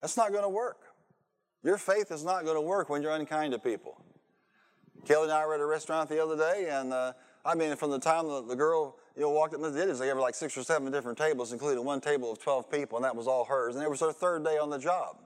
That's 0.00 0.16
not 0.16 0.30
going 0.30 0.42
to 0.42 0.48
work. 0.48 0.78
Your 1.62 1.76
faith 1.76 2.10
is 2.10 2.24
not 2.24 2.44
going 2.44 2.56
to 2.56 2.62
work 2.62 2.88
when 2.88 3.02
you're 3.02 3.12
unkind 3.12 3.52
to 3.52 3.58
people. 3.58 4.02
Kelly 5.04 5.24
and 5.24 5.32
I 5.32 5.46
were 5.46 5.54
at 5.54 5.60
a 5.60 5.66
restaurant 5.66 6.08
the 6.08 6.22
other 6.22 6.36
day, 6.36 6.68
and 6.70 6.92
uh, 6.92 7.12
I 7.44 7.54
mean, 7.54 7.74
from 7.76 7.90
the 7.90 7.98
time 7.98 8.26
the, 8.26 8.42
the 8.42 8.56
girl 8.56 8.96
you 9.16 9.22
know, 9.22 9.30
walked 9.30 9.54
up 9.54 9.62
the 9.62 9.70
ditties, 9.70 9.98
they 9.98 10.06
gave 10.06 10.14
her 10.14 10.20
like 10.20 10.34
six 10.34 10.56
or 10.56 10.62
seven 10.62 10.90
different 10.92 11.18
tables, 11.18 11.52
including 11.52 11.84
one 11.84 12.00
table 12.00 12.32
of 12.32 12.38
12 12.42 12.70
people, 12.70 12.98
and 12.98 13.04
that 13.04 13.16
was 13.16 13.26
all 13.26 13.44
hers. 13.44 13.74
And 13.74 13.84
it 13.84 13.90
was 13.90 14.00
her 14.00 14.12
third 14.12 14.44
day 14.44 14.58
on 14.58 14.70
the 14.70 14.78
job. 14.78 15.16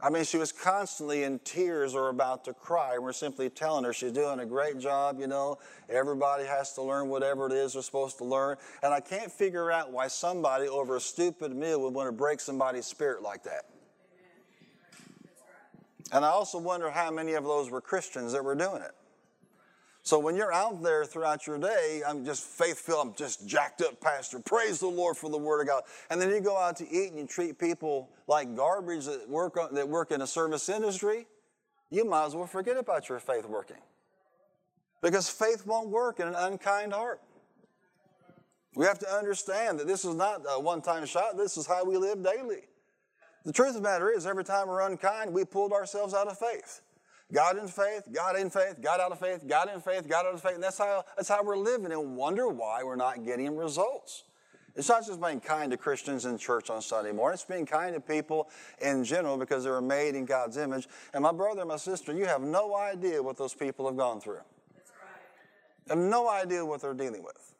I 0.00 0.10
mean, 0.10 0.24
she 0.24 0.36
was 0.36 0.52
constantly 0.52 1.22
in 1.22 1.38
tears 1.38 1.94
or 1.94 2.10
about 2.10 2.44
to 2.44 2.52
cry. 2.52 2.94
And 2.94 3.02
we're 3.02 3.14
simply 3.14 3.48
telling 3.48 3.84
her 3.84 3.94
she's 3.94 4.12
doing 4.12 4.40
a 4.40 4.46
great 4.46 4.78
job, 4.78 5.18
you 5.18 5.26
know. 5.26 5.56
Everybody 5.88 6.44
has 6.44 6.74
to 6.74 6.82
learn 6.82 7.08
whatever 7.08 7.46
it 7.46 7.52
is 7.52 7.72
they're 7.72 7.82
supposed 7.82 8.18
to 8.18 8.24
learn. 8.24 8.58
And 8.82 8.92
I 8.92 9.00
can't 9.00 9.32
figure 9.32 9.72
out 9.72 9.92
why 9.92 10.08
somebody 10.08 10.68
over 10.68 10.96
a 10.96 11.00
stupid 11.00 11.56
meal 11.56 11.80
would 11.82 11.94
want 11.94 12.08
to 12.08 12.12
break 12.12 12.40
somebody's 12.40 12.84
spirit 12.84 13.22
like 13.22 13.42
that. 13.44 13.64
And 16.12 16.24
I 16.24 16.28
also 16.28 16.58
wonder 16.58 16.90
how 16.90 17.10
many 17.10 17.32
of 17.32 17.44
those 17.44 17.70
were 17.70 17.80
Christians 17.80 18.32
that 18.32 18.44
were 18.44 18.54
doing 18.54 18.82
it. 18.82 18.92
So 20.06 20.20
when 20.20 20.36
you're 20.36 20.52
out 20.52 20.84
there 20.84 21.04
throughout 21.04 21.48
your 21.48 21.58
day, 21.58 22.00
I'm 22.06 22.24
just 22.24 22.44
faithful, 22.44 22.94
I'm 22.94 23.12
just 23.14 23.48
jacked 23.48 23.82
up 23.82 24.00
pastor. 24.00 24.38
Praise 24.38 24.78
the 24.78 24.86
Lord 24.86 25.16
for 25.16 25.28
the 25.28 25.36
word 25.36 25.62
of 25.62 25.66
God. 25.66 25.82
And 26.10 26.20
then 26.20 26.30
you 26.30 26.40
go 26.40 26.56
out 26.56 26.76
to 26.76 26.88
eat 26.88 27.08
and 27.08 27.18
you 27.18 27.26
treat 27.26 27.58
people 27.58 28.08
like 28.28 28.54
garbage 28.54 29.06
that 29.06 29.28
work, 29.28 29.58
that 29.72 29.88
work 29.88 30.12
in 30.12 30.22
a 30.22 30.26
service 30.28 30.68
industry, 30.68 31.26
you 31.90 32.04
might 32.04 32.26
as 32.26 32.36
well 32.36 32.46
forget 32.46 32.76
about 32.76 33.08
your 33.08 33.18
faith 33.18 33.46
working. 33.46 33.78
Because 35.02 35.28
faith 35.28 35.66
won't 35.66 35.88
work 35.88 36.20
in 36.20 36.28
an 36.28 36.36
unkind 36.36 36.92
heart. 36.92 37.20
We 38.76 38.86
have 38.86 39.00
to 39.00 39.12
understand 39.12 39.80
that 39.80 39.88
this 39.88 40.04
is 40.04 40.14
not 40.14 40.42
a 40.48 40.60
one 40.60 40.82
time 40.82 41.04
shot, 41.06 41.36
this 41.36 41.56
is 41.56 41.66
how 41.66 41.84
we 41.84 41.96
live 41.96 42.22
daily. 42.22 42.62
The 43.44 43.52
truth 43.52 43.70
of 43.70 43.74
the 43.74 43.80
matter 43.80 44.08
is, 44.08 44.24
every 44.24 44.44
time 44.44 44.68
we're 44.68 44.82
unkind, 44.82 45.32
we 45.32 45.44
pulled 45.44 45.72
ourselves 45.72 46.14
out 46.14 46.28
of 46.28 46.38
faith. 46.38 46.82
God 47.32 47.58
in 47.58 47.66
faith, 47.66 48.08
God 48.12 48.36
in 48.36 48.50
faith, 48.50 48.80
God 48.80 49.00
out 49.00 49.10
of 49.10 49.18
faith, 49.18 49.46
God 49.48 49.68
in 49.72 49.80
faith, 49.80 50.08
God 50.08 50.26
out 50.26 50.34
of 50.34 50.42
faith. 50.42 50.54
And 50.54 50.62
that's 50.62 50.78
how, 50.78 51.04
that's 51.16 51.28
how 51.28 51.42
we're 51.42 51.56
living 51.56 51.90
and 51.90 52.16
wonder 52.16 52.48
why 52.48 52.82
we're 52.84 52.96
not 52.96 53.24
getting 53.24 53.56
results. 53.56 54.24
It's 54.76 54.88
not 54.88 55.06
just 55.06 55.20
being 55.20 55.40
kind 55.40 55.70
to 55.70 55.76
Christians 55.76 56.26
in 56.26 56.36
church 56.36 56.68
on 56.68 56.82
Sunday 56.82 57.10
morning. 57.10 57.34
It's 57.34 57.44
being 57.44 57.66
kind 57.66 57.94
to 57.94 58.00
people 58.00 58.48
in 58.80 59.04
general 59.04 59.38
because 59.38 59.64
they 59.64 59.70
were 59.70 59.80
made 59.80 60.14
in 60.14 60.26
God's 60.26 60.58
image. 60.58 60.86
And 61.14 61.22
my 61.22 61.32
brother 61.32 61.60
and 61.60 61.68
my 61.68 61.78
sister, 61.78 62.12
you 62.12 62.26
have 62.26 62.42
no 62.42 62.76
idea 62.76 63.22
what 63.22 63.38
those 63.38 63.54
people 63.54 63.86
have 63.86 63.96
gone 63.96 64.20
through. 64.20 64.34
Right. 64.34 65.88
have 65.88 65.98
no 65.98 66.28
idea 66.28 66.64
what 66.64 66.82
they're 66.82 66.94
dealing 66.94 67.24
with. 67.24 67.54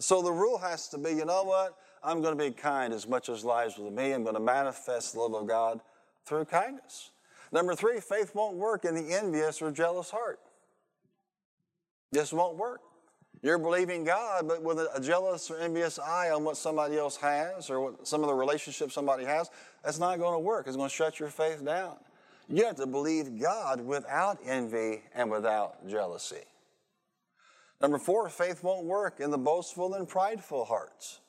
So 0.00 0.20
the 0.20 0.32
rule 0.32 0.58
has 0.58 0.88
to 0.88 0.98
be, 0.98 1.10
you 1.10 1.24
know 1.24 1.44
what? 1.44 1.78
I'm 2.02 2.20
going 2.22 2.36
to 2.36 2.44
be 2.44 2.50
kind 2.50 2.92
as 2.92 3.06
much 3.06 3.28
as 3.28 3.44
lies 3.44 3.78
with 3.78 3.92
me. 3.92 4.12
I'm 4.12 4.22
going 4.22 4.34
to 4.34 4.40
manifest 4.40 5.14
the 5.14 5.20
love 5.20 5.34
of 5.34 5.46
God 5.46 5.80
through 6.24 6.46
kindness. 6.46 7.10
Number 7.52 7.74
three, 7.74 8.00
faith 8.00 8.34
won't 8.34 8.56
work 8.56 8.84
in 8.84 8.94
the 8.94 9.14
envious 9.14 9.62
or 9.62 9.70
jealous 9.70 10.10
heart. 10.10 10.40
This 12.12 12.32
won't 12.32 12.56
work. 12.56 12.80
You're 13.42 13.58
believing 13.58 14.04
God, 14.04 14.48
but 14.48 14.62
with 14.62 14.78
a 14.78 15.00
jealous 15.00 15.50
or 15.50 15.58
envious 15.58 15.98
eye 15.98 16.30
on 16.30 16.42
what 16.42 16.56
somebody 16.56 16.96
else 16.96 17.16
has 17.16 17.68
or 17.70 17.80
what 17.80 18.08
some 18.08 18.22
of 18.22 18.28
the 18.28 18.34
relationships 18.34 18.94
somebody 18.94 19.24
has, 19.24 19.50
that's 19.84 19.98
not 19.98 20.18
going 20.18 20.32
to 20.32 20.38
work. 20.38 20.66
It's 20.66 20.76
going 20.76 20.88
to 20.88 20.94
shut 20.94 21.20
your 21.20 21.28
faith 21.28 21.64
down. 21.64 21.96
You 22.48 22.64
have 22.64 22.76
to 22.76 22.86
believe 22.86 23.40
God 23.40 23.80
without 23.80 24.38
envy 24.44 25.02
and 25.14 25.30
without 25.30 25.86
jealousy. 25.86 26.44
Number 27.80 27.98
four, 27.98 28.28
faith 28.28 28.62
won't 28.62 28.86
work 28.86 29.20
in 29.20 29.30
the 29.30 29.38
boastful 29.38 29.94
and 29.94 30.08
prideful 30.08 30.64
hearts. 30.64 31.20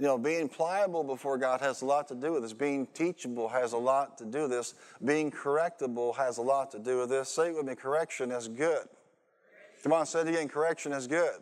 You 0.00 0.06
know, 0.06 0.16
being 0.16 0.48
pliable 0.48 1.04
before 1.04 1.36
God 1.36 1.60
has 1.60 1.82
a 1.82 1.84
lot 1.84 2.08
to 2.08 2.14
do 2.14 2.32
with 2.32 2.42
this. 2.42 2.54
Being 2.54 2.86
teachable 2.94 3.50
has 3.50 3.74
a 3.74 3.76
lot 3.76 4.16
to 4.16 4.24
do 4.24 4.42
with 4.42 4.50
this. 4.50 4.74
Being 5.04 5.30
correctable 5.30 6.16
has 6.16 6.38
a 6.38 6.42
lot 6.42 6.70
to 6.70 6.78
do 6.78 7.00
with 7.00 7.10
this. 7.10 7.28
Say 7.28 7.48
it 7.48 7.54
with 7.54 7.66
me 7.66 7.74
correction 7.74 8.32
is 8.32 8.48
good. 8.48 8.86
Come 9.82 9.92
on, 9.92 10.06
say 10.06 10.22
it 10.22 10.28
again 10.28 10.48
correction 10.48 10.92
is 10.92 11.06
good. 11.06 11.40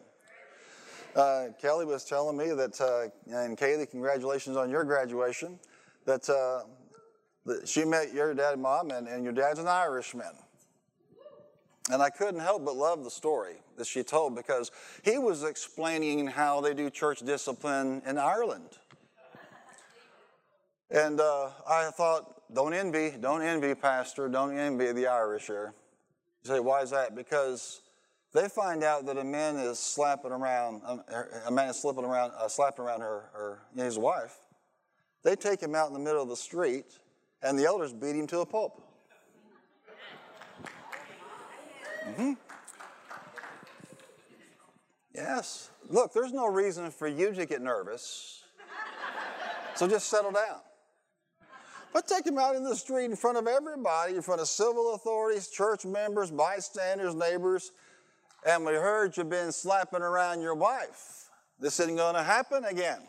Uh, 1.14 1.46
Kelly 1.62 1.84
was 1.84 2.04
telling 2.04 2.36
me 2.36 2.48
that, 2.48 2.80
uh, 2.80 3.08
and 3.32 3.56
Kaylee, 3.56 3.88
congratulations 3.88 4.56
on 4.56 4.70
your 4.70 4.82
graduation, 4.82 5.60
that, 6.04 6.28
uh, 6.28 6.62
that 7.46 7.68
she 7.68 7.84
met 7.84 8.12
your 8.12 8.34
dad 8.34 8.54
and 8.54 8.62
mom, 8.62 8.90
and, 8.90 9.06
and 9.06 9.22
your 9.22 9.32
dad's 9.32 9.60
an 9.60 9.68
Irishman. 9.68 10.34
And 11.92 12.02
I 12.02 12.10
couldn't 12.10 12.40
help 12.40 12.64
but 12.64 12.74
love 12.74 13.04
the 13.04 13.10
story 13.10 13.58
that 13.78 13.86
she 13.86 14.02
told 14.02 14.34
because 14.34 14.70
he 15.02 15.18
was 15.18 15.42
explaining 15.44 16.26
how 16.26 16.60
they 16.60 16.74
do 16.74 16.90
church 16.90 17.20
discipline 17.20 18.02
in 18.06 18.18
Ireland. 18.18 18.78
And 20.90 21.20
uh, 21.20 21.50
I 21.68 21.90
thought, 21.90 22.42
don't 22.54 22.72
envy, 22.72 23.12
don't 23.20 23.42
envy, 23.42 23.74
Pastor, 23.74 24.28
don't 24.28 24.56
envy 24.56 24.92
the 24.92 25.06
Irish 25.06 25.46
here. 25.46 25.74
You 26.44 26.50
say, 26.50 26.60
why 26.60 26.80
is 26.82 26.90
that? 26.90 27.14
Because 27.14 27.82
they 28.32 28.48
find 28.48 28.82
out 28.82 29.06
that 29.06 29.18
a 29.18 29.24
man 29.24 29.56
is 29.56 29.78
slapping 29.78 30.32
around, 30.32 30.82
um, 30.86 31.02
a 31.46 31.50
man 31.50 31.68
is 31.68 31.76
slipping 31.76 32.04
around, 32.04 32.32
uh, 32.38 32.48
slapping 32.48 32.84
around 32.84 33.00
her, 33.00 33.24
her, 33.32 33.58
his 33.76 33.98
wife. 33.98 34.36
They 35.24 35.36
take 35.36 35.60
him 35.60 35.74
out 35.74 35.88
in 35.88 35.92
the 35.92 35.98
middle 35.98 36.22
of 36.22 36.28
the 36.28 36.36
street, 36.36 36.86
and 37.42 37.58
the 37.58 37.66
elders 37.66 37.92
beat 37.92 38.16
him 38.16 38.26
to 38.28 38.40
a 38.40 38.46
pulp. 38.46 38.82
Mm-hmm. 42.06 42.32
Yes. 45.18 45.70
Look, 45.90 46.12
there's 46.12 46.32
no 46.32 46.46
reason 46.46 46.92
for 46.92 47.08
you 47.08 47.32
to 47.32 47.44
get 47.44 47.60
nervous. 47.60 48.44
So 49.74 49.88
just 49.88 50.08
settle 50.08 50.30
down. 50.30 50.60
But 51.92 52.06
take 52.06 52.24
him 52.24 52.38
out 52.38 52.54
in 52.54 52.62
the 52.62 52.76
street 52.76 53.06
in 53.06 53.16
front 53.16 53.36
of 53.36 53.48
everybody, 53.48 54.14
in 54.14 54.22
front 54.22 54.40
of 54.40 54.46
civil 54.46 54.94
authorities, 54.94 55.48
church 55.48 55.84
members, 55.84 56.30
bystanders, 56.30 57.16
neighbors, 57.16 57.72
and 58.46 58.64
we 58.64 58.74
heard 58.74 59.16
you've 59.16 59.28
been 59.28 59.50
slapping 59.50 60.02
around 60.02 60.40
your 60.40 60.54
wife. 60.54 61.30
This 61.58 61.80
isn't 61.80 61.96
going 61.96 62.14
to 62.14 62.22
happen 62.22 62.64
again. 62.64 63.00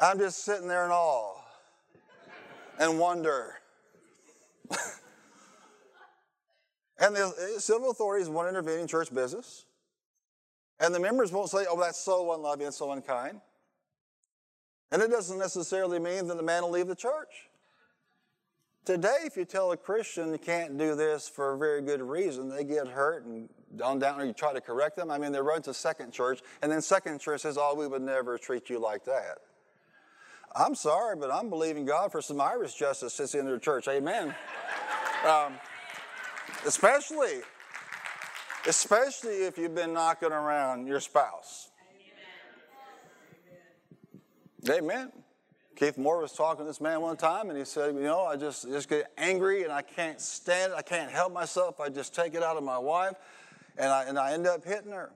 I'm 0.00 0.18
just 0.18 0.42
sitting 0.42 0.68
there 0.68 0.86
in 0.86 0.90
awe 0.90 1.34
and 2.78 2.98
wonder 2.98 3.56
and 6.98 7.14
the 7.14 7.26
uh, 7.26 7.60
civil 7.60 7.90
authorities 7.90 8.28
won't 8.28 8.48
intervene 8.48 8.80
in 8.80 8.86
church 8.86 9.12
business. 9.12 9.64
And 10.80 10.94
the 10.94 11.00
members 11.00 11.32
won't 11.32 11.50
say, 11.50 11.66
oh, 11.68 11.80
that's 11.80 11.98
so 11.98 12.32
unloving 12.34 12.66
and 12.66 12.74
so 12.74 12.92
unkind. 12.92 13.40
And 14.90 15.02
it 15.02 15.10
doesn't 15.10 15.38
necessarily 15.38 15.98
mean 15.98 16.28
that 16.28 16.36
the 16.36 16.42
man 16.42 16.62
will 16.62 16.70
leave 16.70 16.86
the 16.86 16.94
church. 16.94 17.48
Today, 18.84 19.18
if 19.24 19.36
you 19.36 19.44
tell 19.44 19.72
a 19.72 19.76
Christian 19.76 20.32
you 20.32 20.38
can't 20.38 20.78
do 20.78 20.94
this 20.94 21.28
for 21.28 21.52
a 21.52 21.58
very 21.58 21.82
good 21.82 22.00
reason, 22.00 22.48
they 22.48 22.64
get 22.64 22.88
hurt 22.88 23.26
and 23.26 23.48
on 23.84 23.98
down, 23.98 24.20
or 24.20 24.24
you 24.24 24.32
try 24.32 24.52
to 24.52 24.62
correct 24.62 24.96
them. 24.96 25.10
I 25.10 25.18
mean, 25.18 25.30
they 25.30 25.40
run 25.40 25.60
to 25.62 25.74
second 25.74 26.12
church, 26.12 26.40
and 26.62 26.72
then 26.72 26.80
second 26.80 27.20
church 27.20 27.42
says, 27.42 27.58
oh, 27.60 27.74
we 27.74 27.86
would 27.86 28.00
never 28.00 28.38
treat 28.38 28.70
you 28.70 28.78
like 28.78 29.04
that. 29.04 29.38
I'm 30.56 30.74
sorry, 30.74 31.16
but 31.16 31.30
I'm 31.30 31.50
believing 31.50 31.84
God 31.84 32.10
for 32.10 32.22
some 32.22 32.40
Irish 32.40 32.74
justice 32.74 33.12
since 33.12 33.32
the 33.32 33.40
end 33.40 33.48
of 33.48 33.54
the 33.54 33.60
church. 33.60 33.88
Amen. 33.88 34.34
Um, 35.26 35.54
especially, 36.66 37.40
especially 38.66 39.44
if 39.44 39.58
you've 39.58 39.74
been 39.74 39.92
knocking 39.92 40.32
around 40.32 40.86
your 40.86 41.00
spouse. 41.00 41.70
Amen. 44.68 44.82
Amen. 44.82 45.12
Keith 45.76 45.96
Moore 45.96 46.20
was 46.20 46.32
talking 46.32 46.64
to 46.64 46.68
this 46.68 46.80
man 46.80 47.00
one 47.00 47.16
time, 47.16 47.50
and 47.50 47.58
he 47.58 47.64
said, 47.64 47.94
"You 47.94 48.02
know, 48.02 48.24
I 48.24 48.36
just 48.36 48.64
just 48.68 48.88
get 48.88 49.12
angry, 49.16 49.62
and 49.62 49.72
I 49.72 49.82
can't 49.82 50.20
stand 50.20 50.72
it. 50.72 50.76
I 50.76 50.82
can't 50.82 51.10
help 51.10 51.32
myself. 51.32 51.78
I 51.78 51.88
just 51.88 52.14
take 52.14 52.34
it 52.34 52.42
out 52.42 52.56
of 52.56 52.64
my 52.64 52.78
wife, 52.78 53.14
and 53.76 53.88
I 53.88 54.04
and 54.04 54.18
I 54.18 54.32
end 54.32 54.46
up 54.46 54.64
hitting 54.64 54.90
her." 54.90 55.12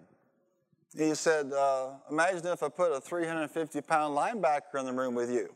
He 0.97 1.15
said, 1.15 1.53
uh, 1.53 1.93
Imagine 2.11 2.47
if 2.49 2.63
I 2.63 2.69
put 2.69 2.93
a 2.93 3.01
350 3.01 3.81
pound 3.81 4.17
linebacker 4.17 4.79
in 4.79 4.85
the 4.85 4.93
room 4.93 5.15
with 5.15 5.31
you. 5.31 5.55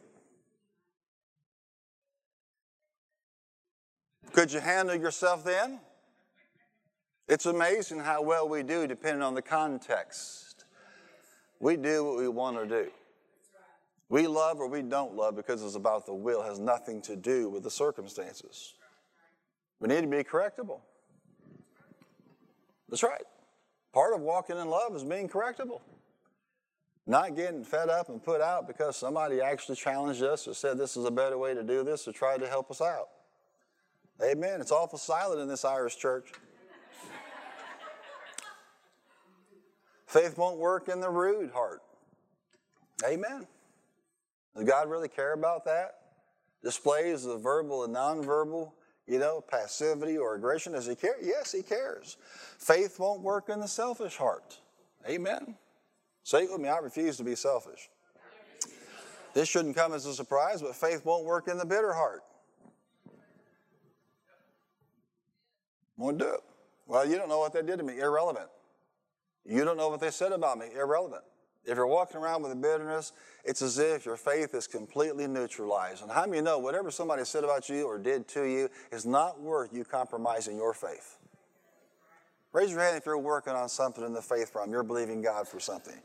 Could 4.32 4.52
you 4.52 4.60
handle 4.60 4.94
yourself 4.94 5.44
then? 5.44 5.80
It's 7.28 7.46
amazing 7.46 8.00
how 8.00 8.22
well 8.22 8.48
we 8.48 8.62
do 8.62 8.86
depending 8.86 9.22
on 9.22 9.34
the 9.34 9.42
context. 9.42 10.64
We 11.58 11.76
do 11.76 12.04
what 12.04 12.18
we 12.18 12.28
want 12.28 12.56
to 12.56 12.66
do. 12.66 12.90
We 14.08 14.26
love 14.26 14.60
or 14.60 14.68
we 14.68 14.82
don't 14.82 15.14
love 15.14 15.34
because 15.34 15.64
it's 15.64 15.74
about 15.74 16.06
the 16.06 16.14
will, 16.14 16.42
it 16.42 16.46
has 16.46 16.60
nothing 16.60 17.02
to 17.02 17.16
do 17.16 17.48
with 17.48 17.64
the 17.64 17.70
circumstances. 17.70 18.74
We 19.80 19.88
need 19.88 20.02
to 20.02 20.06
be 20.06 20.22
correctable. 20.22 20.80
That's 22.88 23.02
right. 23.02 23.24
Part 23.92 24.14
of 24.14 24.20
walking 24.20 24.58
in 24.58 24.68
love 24.68 24.94
is 24.94 25.02
being 25.02 25.28
correctable. 25.28 25.80
Not 27.06 27.34
getting 27.34 27.64
fed 27.64 27.88
up 27.88 28.08
and 28.08 28.22
put 28.22 28.40
out 28.40 28.66
because 28.66 28.96
somebody 28.96 29.40
actually 29.40 29.76
challenged 29.76 30.22
us 30.22 30.46
or 30.46 30.54
said 30.54 30.78
this 30.78 30.96
is 30.96 31.04
a 31.04 31.10
better 31.10 31.38
way 31.38 31.54
to 31.54 31.62
do 31.62 31.82
this 31.82 32.06
or 32.06 32.12
tried 32.12 32.40
to 32.40 32.48
help 32.48 32.70
us 32.70 32.80
out. 32.80 33.08
Amen. 34.22 34.60
It's 34.60 34.72
awful 34.72 34.98
silent 34.98 35.40
in 35.40 35.48
this 35.48 35.64
Irish 35.64 35.96
church. 35.96 36.32
Faith 40.06 40.38
won't 40.38 40.58
work 40.58 40.88
in 40.88 41.00
the 41.00 41.10
rude 41.10 41.50
heart. 41.50 41.82
Amen. 43.04 43.46
Does 44.54 44.64
God 44.64 44.88
really 44.88 45.08
care 45.08 45.34
about 45.34 45.64
that? 45.66 45.96
Displays 46.62 47.26
of 47.26 47.42
verbal 47.42 47.84
and 47.84 47.94
nonverbal 47.94 48.72
you 49.06 49.18
know, 49.18 49.40
passivity 49.40 50.18
or 50.18 50.34
aggression? 50.34 50.72
Does 50.72 50.86
he 50.86 50.94
care? 50.94 51.16
Yes, 51.22 51.52
he 51.52 51.62
cares. 51.62 52.16
Faith 52.58 52.98
won't 52.98 53.22
work 53.22 53.48
in 53.48 53.60
the 53.60 53.68
selfish 53.68 54.16
heart. 54.16 54.58
Amen. 55.08 55.54
Say 56.24 56.44
it 56.44 56.50
with 56.50 56.60
me 56.60 56.68
I 56.68 56.78
refuse 56.78 57.16
to 57.18 57.24
be 57.24 57.36
selfish. 57.36 57.88
This 59.32 59.48
shouldn't 59.48 59.76
come 59.76 59.92
as 59.92 60.06
a 60.06 60.14
surprise, 60.14 60.62
but 60.62 60.74
faith 60.74 61.04
won't 61.04 61.24
work 61.24 61.46
in 61.46 61.58
the 61.58 61.66
bitter 61.66 61.92
heart. 61.92 62.22
Won't 65.96 66.18
do 66.18 66.28
it. 66.28 66.40
Well, 66.86 67.08
you 67.08 67.16
don't 67.16 67.28
know 67.28 67.38
what 67.38 67.52
they 67.52 67.62
did 67.62 67.78
to 67.78 67.82
me. 67.82 67.98
Irrelevant. 67.98 68.48
You 69.44 69.64
don't 69.64 69.76
know 69.76 69.88
what 69.88 70.00
they 70.00 70.10
said 70.10 70.32
about 70.32 70.58
me. 70.58 70.66
Irrelevant. 70.74 71.22
If 71.64 71.76
you're 71.76 71.86
walking 71.86 72.18
around 72.18 72.42
with 72.42 72.52
a 72.52 72.56
bitterness, 72.56 73.12
it's 73.44 73.60
as 73.60 73.78
if 73.78 74.06
your 74.06 74.16
faith 74.16 74.54
is 74.54 74.68
completely 74.68 75.26
neutralized. 75.26 76.02
And 76.02 76.10
how 76.10 76.24
many 76.26 76.40
know 76.40 76.58
whatever 76.58 76.92
somebody 76.92 77.24
said 77.24 77.42
about 77.42 77.68
you 77.68 77.86
or 77.86 77.98
did 77.98 78.28
to 78.28 78.44
you 78.44 78.68
is 78.92 79.04
not 79.04 79.40
worth 79.40 79.72
you 79.72 79.84
compromising 79.84 80.56
your 80.56 80.74
faith? 80.74 81.18
Raise 82.52 82.70
your 82.70 82.80
hand 82.80 82.96
if 82.96 83.04
you're 83.04 83.18
working 83.18 83.52
on 83.52 83.68
something 83.68 84.04
in 84.04 84.12
the 84.12 84.22
faith 84.22 84.54
realm. 84.54 84.70
You're 84.70 84.84
believing 84.84 85.22
God 85.22 85.48
for 85.48 85.58
something. 85.58 85.96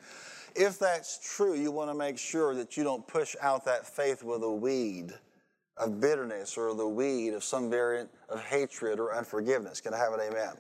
If 0.55 0.79
that's 0.79 1.19
true, 1.35 1.53
you 1.53 1.71
want 1.71 1.91
to 1.91 1.95
make 1.95 2.17
sure 2.17 2.55
that 2.55 2.75
you 2.75 2.83
don't 2.83 3.07
push 3.07 3.35
out 3.41 3.63
that 3.65 3.87
faith 3.87 4.23
with 4.23 4.43
a 4.43 4.51
weed 4.51 5.13
of 5.77 5.99
bitterness 5.99 6.57
or 6.57 6.75
the 6.75 6.87
weed 6.87 7.33
of 7.33 7.43
some 7.43 7.69
variant 7.69 8.09
of 8.29 8.41
hatred 8.43 8.99
or 8.99 9.15
unforgiveness. 9.15 9.81
Can 9.81 9.93
I 9.93 9.97
have 9.97 10.13
an 10.13 10.19
amen? 10.19 10.53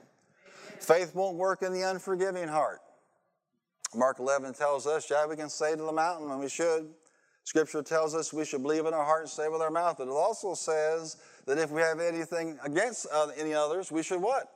Faith 0.79 1.13
won't 1.13 1.37
work 1.37 1.61
in 1.61 1.73
the 1.73 1.81
unforgiving 1.81 2.47
heart. 2.47 2.79
Mark 3.95 4.19
11 4.19 4.53
tells 4.53 4.87
us, 4.87 5.09
yeah, 5.09 5.25
we 5.27 5.35
can 5.35 5.49
say 5.49 5.75
to 5.75 5.83
the 5.83 5.91
mountain, 5.91 6.31
and 6.31 6.39
we 6.39 6.49
should. 6.49 6.89
Scripture 7.43 7.83
tells 7.83 8.15
us 8.15 8.31
we 8.31 8.45
should 8.45 8.61
believe 8.61 8.85
in 8.85 8.93
our 8.93 9.03
heart 9.03 9.21
and 9.21 9.29
say 9.29 9.47
with 9.49 9.61
our 9.61 9.69
mouth. 9.69 9.97
But 9.97 10.07
it 10.07 10.11
also 10.11 10.53
says 10.53 11.17
that 11.45 11.57
if 11.57 11.71
we 11.71 11.81
have 11.81 11.99
anything 11.99 12.57
against 12.63 13.07
any 13.37 13.53
others, 13.53 13.91
we 13.91 14.01
should 14.01 14.21
what? 14.21 14.51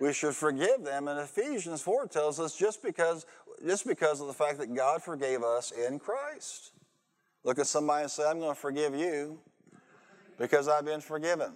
We 0.00 0.12
should 0.12 0.34
forgive 0.34 0.84
them. 0.84 1.08
And 1.08 1.20
Ephesians 1.20 1.82
4 1.82 2.06
tells 2.06 2.40
us 2.40 2.56
just 2.56 2.82
because, 2.82 3.26
just 3.64 3.86
because 3.86 4.20
of 4.20 4.26
the 4.26 4.32
fact 4.32 4.58
that 4.58 4.74
God 4.74 5.02
forgave 5.02 5.42
us 5.42 5.72
in 5.72 5.98
Christ. 5.98 6.72
Look 7.44 7.58
at 7.58 7.66
somebody 7.66 8.02
and 8.02 8.10
say, 8.10 8.24
I'm 8.28 8.38
going 8.38 8.54
to 8.54 8.60
forgive 8.60 8.94
you 8.94 9.38
because 10.38 10.68
I've 10.68 10.84
been 10.84 11.00
forgiven. 11.00 11.52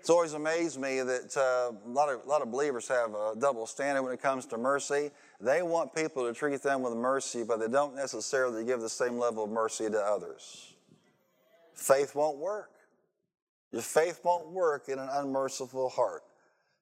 It's 0.00 0.10
always 0.10 0.34
amazed 0.34 0.80
me 0.80 1.00
that 1.00 1.36
uh, 1.36 1.72
a, 1.84 1.90
lot 1.90 2.08
of, 2.08 2.24
a 2.24 2.28
lot 2.28 2.40
of 2.40 2.52
believers 2.52 2.86
have 2.86 3.12
a 3.14 3.34
double 3.36 3.66
standard 3.66 4.02
when 4.02 4.12
it 4.12 4.22
comes 4.22 4.46
to 4.46 4.56
mercy. 4.56 5.10
They 5.40 5.62
want 5.62 5.94
people 5.96 6.24
to 6.28 6.32
treat 6.32 6.62
them 6.62 6.82
with 6.82 6.94
mercy, 6.94 7.42
but 7.42 7.58
they 7.58 7.66
don't 7.66 7.96
necessarily 7.96 8.64
give 8.64 8.80
the 8.80 8.88
same 8.88 9.18
level 9.18 9.42
of 9.42 9.50
mercy 9.50 9.90
to 9.90 9.98
others. 9.98 10.74
Faith 11.74 12.14
won't 12.14 12.38
work. 12.38 12.70
Your 13.72 13.82
faith 13.82 14.20
won't 14.22 14.48
work 14.50 14.88
in 14.88 15.00
an 15.00 15.08
unmerciful 15.10 15.88
heart. 15.88 16.22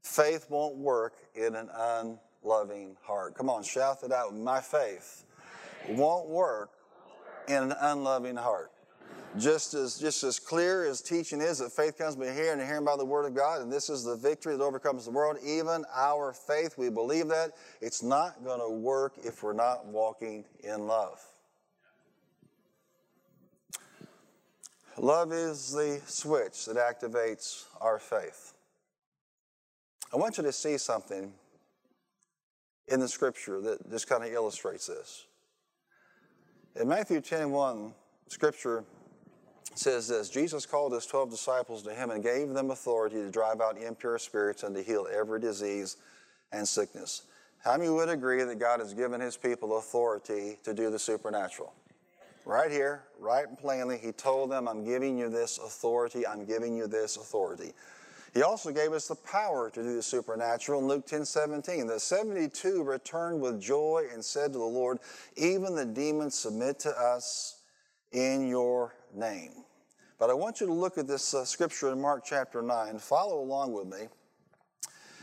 Faith 0.02 0.46
won't 0.50 0.76
work 0.76 1.14
in 1.34 1.54
an 1.54 1.70
unloving 1.74 2.94
heart. 3.02 3.34
Come 3.34 3.48
on, 3.48 3.62
shout 3.62 4.02
it 4.04 4.12
out. 4.12 4.34
My 4.36 4.60
faith 4.60 5.24
won't 5.88 6.28
work 6.28 6.70
in 7.48 7.54
an 7.54 7.74
unloving 7.80 8.36
heart. 8.36 8.70
Just 9.38 9.74
as, 9.74 9.98
just 9.98 10.22
as 10.22 10.38
clear 10.38 10.84
as 10.84 11.00
teaching 11.00 11.40
is 11.40 11.58
that 11.58 11.72
faith 11.72 11.98
comes 11.98 12.14
by 12.14 12.32
hearing 12.32 12.60
and 12.60 12.68
hearing 12.68 12.84
by 12.84 12.96
the 12.96 13.04
word 13.04 13.26
of 13.26 13.34
God, 13.34 13.62
and 13.62 13.72
this 13.72 13.90
is 13.90 14.04
the 14.04 14.14
victory 14.14 14.56
that 14.56 14.62
overcomes 14.62 15.06
the 15.06 15.10
world, 15.10 15.38
even 15.44 15.84
our 15.92 16.32
faith, 16.32 16.78
we 16.78 16.88
believe 16.88 17.26
that, 17.28 17.50
it's 17.80 18.02
not 18.02 18.44
going 18.44 18.60
to 18.60 18.68
work 18.68 19.14
if 19.24 19.42
we're 19.42 19.52
not 19.52 19.86
walking 19.86 20.44
in 20.62 20.86
love. 20.86 21.20
Love 24.96 25.32
is 25.32 25.72
the 25.72 26.00
switch 26.06 26.66
that 26.66 26.76
activates 26.76 27.64
our 27.80 27.98
faith. 27.98 28.54
I 30.12 30.16
want 30.16 30.38
you 30.38 30.44
to 30.44 30.52
see 30.52 30.78
something 30.78 31.32
in 32.86 33.00
the 33.00 33.08
scripture 33.08 33.60
that 33.60 33.90
just 33.90 34.08
kind 34.08 34.22
of 34.22 34.32
illustrates 34.32 34.86
this. 34.86 35.26
In 36.80 36.86
Matthew 36.86 37.20
10 37.20 37.50
1, 37.50 37.92
scripture 38.28 38.84
says 39.78 40.08
this 40.08 40.28
Jesus 40.28 40.66
called 40.66 40.92
his 40.92 41.06
12 41.06 41.30
disciples 41.30 41.82
to 41.82 41.94
him 41.94 42.10
and 42.10 42.22
gave 42.22 42.50
them 42.50 42.70
authority 42.70 43.16
to 43.16 43.30
drive 43.30 43.60
out 43.60 43.78
impure 43.78 44.18
spirits 44.18 44.62
and 44.62 44.74
to 44.74 44.82
heal 44.82 45.06
every 45.12 45.40
disease 45.40 45.96
and 46.52 46.66
sickness. 46.66 47.22
How 47.64 47.76
many 47.78 47.88
would 47.88 48.08
agree 48.08 48.42
that 48.42 48.58
God 48.58 48.80
has 48.80 48.92
given 48.92 49.20
his 49.20 49.36
people 49.36 49.78
authority 49.78 50.58
to 50.64 50.74
do 50.74 50.90
the 50.90 50.98
supernatural? 50.98 51.72
Right 52.44 52.70
here, 52.70 53.04
right 53.18 53.48
and 53.48 53.56
plainly, 53.56 53.96
he 53.96 54.12
told 54.12 54.50
them, 54.50 54.68
I'm 54.68 54.84
giving 54.84 55.16
you 55.16 55.30
this 55.30 55.56
authority, 55.56 56.26
I'm 56.26 56.44
giving 56.44 56.76
you 56.76 56.86
this 56.86 57.16
authority. 57.16 57.72
He 58.34 58.42
also 58.42 58.70
gave 58.70 58.92
us 58.92 59.08
the 59.08 59.14
power 59.14 59.70
to 59.70 59.82
do 59.82 59.94
the 59.94 60.02
supernatural 60.02 60.80
in 60.80 60.88
Luke 60.88 61.06
10 61.06 61.24
17. 61.24 61.86
The 61.86 61.98
72 61.98 62.82
returned 62.82 63.40
with 63.40 63.60
joy 63.60 64.08
and 64.12 64.22
said 64.22 64.52
to 64.52 64.58
the 64.58 64.64
Lord, 64.64 64.98
Even 65.36 65.74
the 65.74 65.86
demons 65.86 66.34
submit 66.34 66.80
to 66.80 66.90
us 66.90 67.60
in 68.12 68.46
your 68.46 68.94
name. 69.14 69.63
But 70.18 70.30
I 70.30 70.34
want 70.34 70.60
you 70.60 70.66
to 70.66 70.72
look 70.72 70.96
at 70.98 71.06
this 71.06 71.34
uh, 71.34 71.44
scripture 71.44 71.90
in 71.92 72.00
Mark 72.00 72.24
chapter 72.24 72.62
9. 72.62 72.98
Follow 72.98 73.40
along 73.40 73.72
with 73.72 73.86
me. 73.86 74.08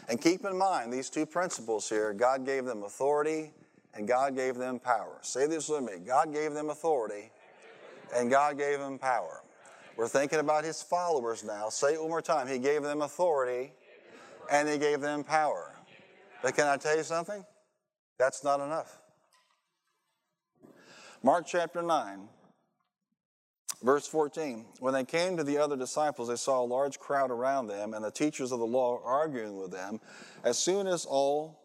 And 0.09 0.19
keep 0.19 0.43
in 0.43 0.57
mind 0.57 0.91
these 0.91 1.09
two 1.09 1.25
principles 1.25 1.87
here 1.87 2.13
God 2.13 2.45
gave 2.45 2.65
them 2.65 2.83
authority 2.83 3.51
and 3.93 4.07
God 4.07 4.35
gave 4.35 4.55
them 4.55 4.79
power. 4.79 5.17
Say 5.21 5.47
this 5.47 5.69
with 5.69 5.83
me 5.83 5.93
God 6.05 6.33
gave 6.33 6.53
them 6.53 6.69
authority 6.69 7.31
and 8.15 8.29
God 8.29 8.57
gave 8.57 8.79
them 8.79 8.97
power. 8.97 9.43
We're 9.95 10.07
thinking 10.07 10.39
about 10.39 10.63
his 10.63 10.81
followers 10.81 11.43
now. 11.43 11.69
Say 11.69 11.93
it 11.93 12.01
one 12.01 12.09
more 12.09 12.21
time. 12.21 12.47
He 12.47 12.57
gave 12.59 12.83
them 12.83 13.01
authority 13.01 13.71
and 14.49 14.67
he 14.67 14.77
gave 14.77 14.99
them 14.99 15.23
power. 15.23 15.75
But 16.41 16.55
can 16.55 16.67
I 16.67 16.77
tell 16.77 16.97
you 16.97 17.03
something? 17.03 17.45
That's 18.17 18.43
not 18.43 18.59
enough. 18.59 18.99
Mark 21.23 21.45
chapter 21.45 21.81
9, 21.81 22.27
Verse 23.83 24.07
14 24.07 24.65
When 24.79 24.93
they 24.93 25.03
came 25.03 25.37
to 25.37 25.43
the 25.43 25.57
other 25.57 25.75
disciples, 25.75 26.27
they 26.27 26.35
saw 26.35 26.61
a 26.61 26.65
large 26.65 26.99
crowd 26.99 27.31
around 27.31 27.67
them 27.67 27.93
and 27.93 28.03
the 28.03 28.11
teachers 28.11 28.51
of 28.51 28.59
the 28.59 28.65
law 28.65 29.01
arguing 29.03 29.57
with 29.57 29.71
them. 29.71 29.99
As 30.43 30.57
soon 30.57 30.87
as 30.87 31.05
all 31.05 31.61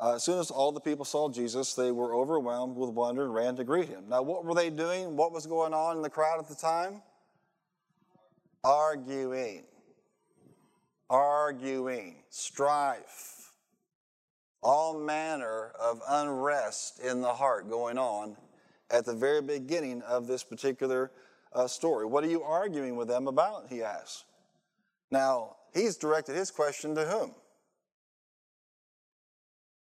uh, 0.00 0.14
as 0.14 0.24
soon 0.24 0.38
as 0.38 0.50
all 0.50 0.72
the 0.72 0.80
people 0.80 1.04
saw 1.04 1.28
Jesus, 1.28 1.74
they 1.74 1.92
were 1.92 2.14
overwhelmed 2.14 2.74
with 2.74 2.88
wonder 2.88 3.24
and 3.24 3.34
ran 3.34 3.54
to 3.56 3.64
greet 3.64 3.88
him. 3.88 4.04
Now, 4.08 4.22
what 4.22 4.46
were 4.46 4.54
they 4.54 4.70
doing? 4.70 5.14
What 5.14 5.30
was 5.30 5.46
going 5.46 5.74
on 5.74 5.96
in 5.96 6.02
the 6.02 6.08
crowd 6.08 6.38
at 6.38 6.48
the 6.48 6.54
time? 6.54 7.02
Arguing. 8.64 9.64
Arguing. 11.10 12.16
Strife. 12.30 13.52
All 14.62 14.98
manner 14.98 15.72
of 15.78 16.00
unrest 16.08 17.00
in 17.00 17.20
the 17.20 17.34
heart 17.34 17.68
going 17.68 17.98
on 17.98 18.38
at 18.90 19.04
the 19.04 19.14
very 19.14 19.42
beginning 19.42 20.00
of 20.02 20.26
this 20.26 20.42
particular 20.42 21.10
uh, 21.52 21.66
story. 21.66 22.06
What 22.06 22.24
are 22.24 22.28
you 22.28 22.42
arguing 22.42 22.96
with 22.96 23.08
them 23.08 23.26
about? 23.26 23.66
He 23.68 23.82
asks. 23.82 24.24
Now, 25.10 25.56
he's 25.74 25.96
directed 25.96 26.36
his 26.36 26.50
question 26.50 26.94
to 26.94 27.04
whom? 27.04 27.34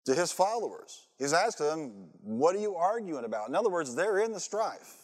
To 0.06 0.14
his 0.14 0.32
followers. 0.32 1.06
He's 1.18 1.32
asking 1.32 1.66
them, 1.66 1.92
What 2.22 2.56
are 2.56 2.60
you 2.60 2.74
arguing 2.74 3.24
about? 3.24 3.48
In 3.48 3.54
other 3.54 3.70
words, 3.70 3.94
they're 3.94 4.18
in 4.18 4.32
the 4.32 4.40
strife. 4.40 4.96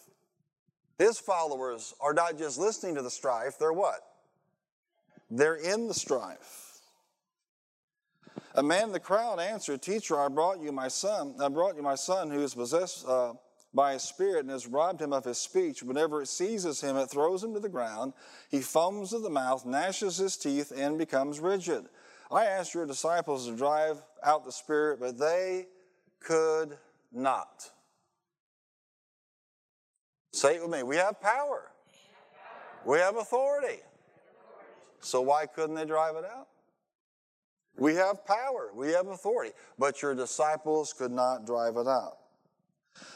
His 0.99 1.21
followers 1.21 1.95
are 2.01 2.13
not 2.13 2.37
just 2.37 2.59
listening 2.59 2.97
to 2.97 3.03
the 3.03 3.11
strife, 3.11 3.59
they're 3.59 3.73
what? 3.73 4.01
They're 5.31 5.55
in 5.55 5.87
the 5.87 5.95
strife. 5.95 6.81
A 8.55 8.63
man 8.63 8.85
in 8.85 8.93
the 8.93 9.01
crowd 9.01 9.39
answered, 9.39 9.83
Teacher, 9.83 10.19
I 10.19 10.27
brought 10.27 10.61
you 10.61 10.73
my 10.73 10.89
son. 10.89 11.37
I 11.41 11.49
brought 11.49 11.77
you 11.77 11.83
my 11.83 11.95
son 11.95 12.31
who 12.31 12.41
is 12.41 12.55
possessed 12.55 13.07
uh, 13.07 13.35
by 13.75 13.93
a 13.93 13.99
spirit 13.99 14.41
and 14.41 14.51
has 14.51 14.67
robbed 14.67 15.03
him 15.03 15.13
of 15.13 15.25
his 15.25 15.39
speech. 15.39 15.83
Whenever 15.83 16.23
it 16.23 16.29
seizes 16.29 16.81
him, 16.81 16.97
it 16.97 17.11
throws 17.11 17.45
him 17.45 17.55
to 17.55 17.61
the 17.61 17.69
ground. 17.69 18.15
He 18.51 18.61
foams 18.61 19.13
at 19.13 19.23
the 19.23 19.31
mouth, 19.31 19.67
gnashes 19.67 20.17
his 20.17 20.37
teeth, 20.37 20.73
and 20.75 20.99
becomes 20.99 21.41
rigid. 21.41 21.85
I 22.31 22.47
asked 22.47 22.75
your 22.75 22.87
disciples 22.87 23.47
to 23.47 23.57
drive 23.57 24.03
out 24.23 24.45
the 24.45 24.53
spirit, 24.53 25.01
but 25.01 25.19
they 25.19 25.67
could 26.21 26.77
not. 27.13 27.71
Say 30.33 30.57
it 30.57 30.63
with 30.63 30.71
me. 30.71 30.83
We 30.83 30.97
have 30.97 31.21
power. 31.21 31.71
We 32.85 32.99
have 32.99 33.17
authority. 33.17 33.81
So 35.01 35.21
why 35.21 35.47
couldn't 35.47 35.77
they 35.77 35.85
drive 35.85 36.17
it 36.17 36.25
out? 36.25 36.49
We 37.79 37.95
have 37.95 38.27
power. 38.27 38.71
We 38.75 38.93
have 38.93 39.07
authority. 39.07 39.53
But 39.79 40.03
your 40.03 40.15
disciples 40.15 40.93
could 40.93 41.13
not 41.13 41.47
drive 41.47 41.77
it 41.77 41.87
out. 41.87 42.19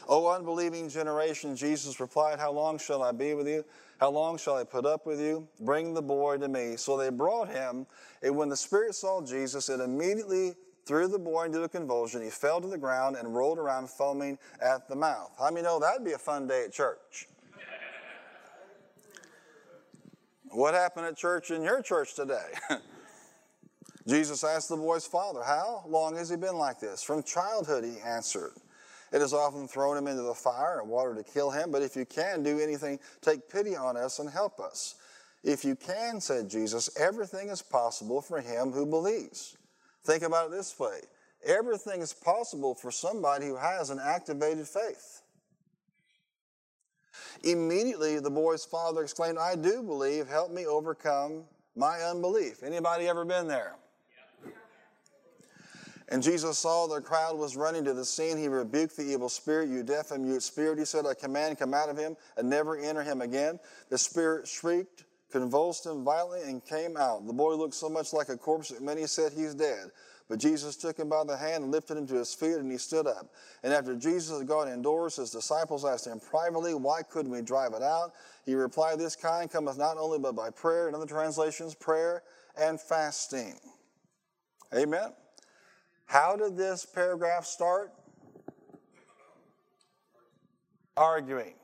O 0.07 0.27
unbelieving 0.27 0.89
generation, 0.89 1.55
Jesus 1.55 1.99
replied, 1.99 2.39
How 2.39 2.51
long 2.51 2.77
shall 2.77 3.03
I 3.03 3.11
be 3.11 3.33
with 3.33 3.47
you? 3.47 3.63
How 3.99 4.09
long 4.09 4.37
shall 4.37 4.55
I 4.55 4.63
put 4.63 4.85
up 4.85 5.05
with 5.05 5.21
you? 5.21 5.47
Bring 5.61 5.93
the 5.93 6.01
boy 6.01 6.37
to 6.37 6.47
me. 6.47 6.75
So 6.75 6.97
they 6.97 7.09
brought 7.09 7.49
him, 7.49 7.85
and 8.21 8.35
when 8.35 8.49
the 8.49 8.57
Spirit 8.57 8.95
saw 8.95 9.21
Jesus, 9.21 9.69
it 9.69 9.79
immediately 9.79 10.55
threw 10.85 11.07
the 11.07 11.19
boy 11.19 11.45
into 11.45 11.63
a 11.63 11.69
convulsion. 11.69 12.21
He 12.21 12.29
fell 12.29 12.59
to 12.59 12.67
the 12.67 12.77
ground 12.77 13.15
and 13.15 13.33
rolled 13.33 13.59
around, 13.59 13.89
foaming 13.89 14.37
at 14.61 14.87
the 14.89 14.95
mouth. 14.95 15.31
How 15.39 15.49
many 15.49 15.61
know 15.61 15.79
that'd 15.79 16.03
be 16.03 16.11
a 16.13 16.17
fun 16.17 16.47
day 16.47 16.65
at 16.65 16.73
church? 16.73 17.27
what 20.49 20.73
happened 20.73 21.07
at 21.07 21.17
church 21.17 21.51
in 21.51 21.63
your 21.63 21.81
church 21.81 22.15
today? 22.15 22.51
Jesus 24.07 24.43
asked 24.43 24.69
the 24.69 24.77
boy's 24.77 25.07
father, 25.07 25.41
How 25.43 25.83
long 25.87 26.15
has 26.15 26.29
he 26.29 26.35
been 26.35 26.57
like 26.57 26.79
this? 26.79 27.01
From 27.01 27.23
childhood, 27.23 27.85
he 27.85 27.99
answered. 28.01 28.51
It 29.13 29.21
has 29.21 29.31
often 29.31 29.67
thrown 29.67 29.95
him 29.95 30.07
into 30.07 30.23
the 30.23 30.33
fire 30.33 30.79
and 30.79 30.89
water 30.89 31.13
to 31.13 31.23
kill 31.23 31.51
him, 31.51 31.71
but 31.71 31.83
if 31.83 31.95
you 31.95 32.03
can 32.03 32.41
do 32.41 32.59
anything, 32.59 32.99
take 33.21 33.47
pity 33.47 33.75
on 33.75 33.95
us 33.95 34.17
and 34.17 34.27
help 34.27 34.59
us. 34.59 34.95
If 35.43 35.63
you 35.63 35.75
can, 35.75 36.19
said 36.19 36.49
Jesus, 36.49 36.89
everything 36.97 37.49
is 37.49 37.61
possible 37.61 38.21
for 38.21 38.41
him 38.41 38.71
who 38.71 38.87
believes. 38.87 39.55
Think 40.03 40.23
about 40.23 40.47
it 40.47 40.51
this 40.51 40.77
way 40.79 41.01
everything 41.45 42.01
is 42.01 42.13
possible 42.13 42.73
for 42.73 42.89
somebody 42.89 43.47
who 43.47 43.57
has 43.57 43.89
an 43.89 43.99
activated 43.99 44.67
faith. 44.67 45.21
Immediately, 47.43 48.19
the 48.19 48.31
boy's 48.31 48.65
father 48.65 49.03
exclaimed, 49.03 49.37
I 49.37 49.55
do 49.55 49.83
believe, 49.83 50.27
help 50.27 50.51
me 50.51 50.65
overcome 50.65 51.43
my 51.75 51.99
unbelief. 51.99 52.63
Anybody 52.63 53.07
ever 53.07 53.25
been 53.25 53.47
there? 53.47 53.75
And 56.13 56.21
Jesus 56.21 56.59
saw 56.59 56.85
the 56.85 57.01
crowd 57.01 57.39
was 57.39 57.55
running 57.55 57.83
to 57.85 57.93
the 57.95 58.05
scene. 58.05 58.37
He 58.37 58.47
rebuked 58.47 58.95
the 58.95 59.01
evil 59.01 59.29
spirit, 59.29 59.67
you 59.69 59.81
deaf 59.81 60.11
and 60.11 60.23
mute 60.23 60.43
spirit. 60.43 60.77
He 60.77 60.85
said, 60.85 61.07
A 61.07 61.15
command 61.15 61.57
come 61.57 61.73
out 61.73 61.89
of 61.89 61.97
him 61.97 62.15
and 62.37 62.47
never 62.47 62.77
enter 62.77 63.01
him 63.01 63.21
again. 63.21 63.59
The 63.89 63.97
spirit 63.97 64.47
shrieked, 64.47 65.05
convulsed 65.31 65.87
him 65.87 66.03
violently, 66.03 66.47
and 66.47 66.63
came 66.63 66.97
out. 66.97 67.25
The 67.25 67.33
boy 67.33 67.55
looked 67.55 67.73
so 67.73 67.89
much 67.89 68.13
like 68.13 68.29
a 68.29 68.37
corpse 68.37 68.69
that 68.69 68.83
many 68.83 69.07
said 69.07 69.33
he's 69.33 69.55
dead. 69.55 69.87
But 70.29 70.37
Jesus 70.37 70.75
took 70.75 70.99
him 70.99 71.09
by 71.09 71.23
the 71.23 71.35
hand 71.35 71.63
and 71.63 71.71
lifted 71.71 71.97
him 71.97 72.05
to 72.05 72.13
his 72.13 72.31
feet, 72.31 72.57
and 72.57 72.71
he 72.71 72.77
stood 72.77 73.07
up. 73.07 73.33
And 73.63 73.73
after 73.73 73.95
Jesus 73.95 74.37
had 74.37 74.47
gone 74.47 74.69
indoors, 74.69 75.15
his 75.15 75.31
disciples 75.31 75.83
asked 75.83 76.05
him 76.05 76.19
privately, 76.19 76.75
Why 76.75 77.01
couldn't 77.01 77.31
we 77.31 77.41
drive 77.41 77.73
it 77.73 77.81
out? 77.81 78.11
He 78.45 78.53
replied, 78.53 78.99
This 78.99 79.15
kind 79.15 79.49
cometh 79.49 79.79
not 79.79 79.97
only 79.97 80.19
but 80.19 80.35
by 80.35 80.51
prayer, 80.51 80.89
in 80.89 80.93
other 80.93 81.07
translations, 81.07 81.73
prayer 81.73 82.21
and 82.55 82.79
fasting. 82.79 83.55
Amen. 84.75 85.09
How 86.05 86.35
did 86.35 86.57
this 86.57 86.85
paragraph 86.85 87.45
start? 87.45 87.91
Arguing. 90.95 91.55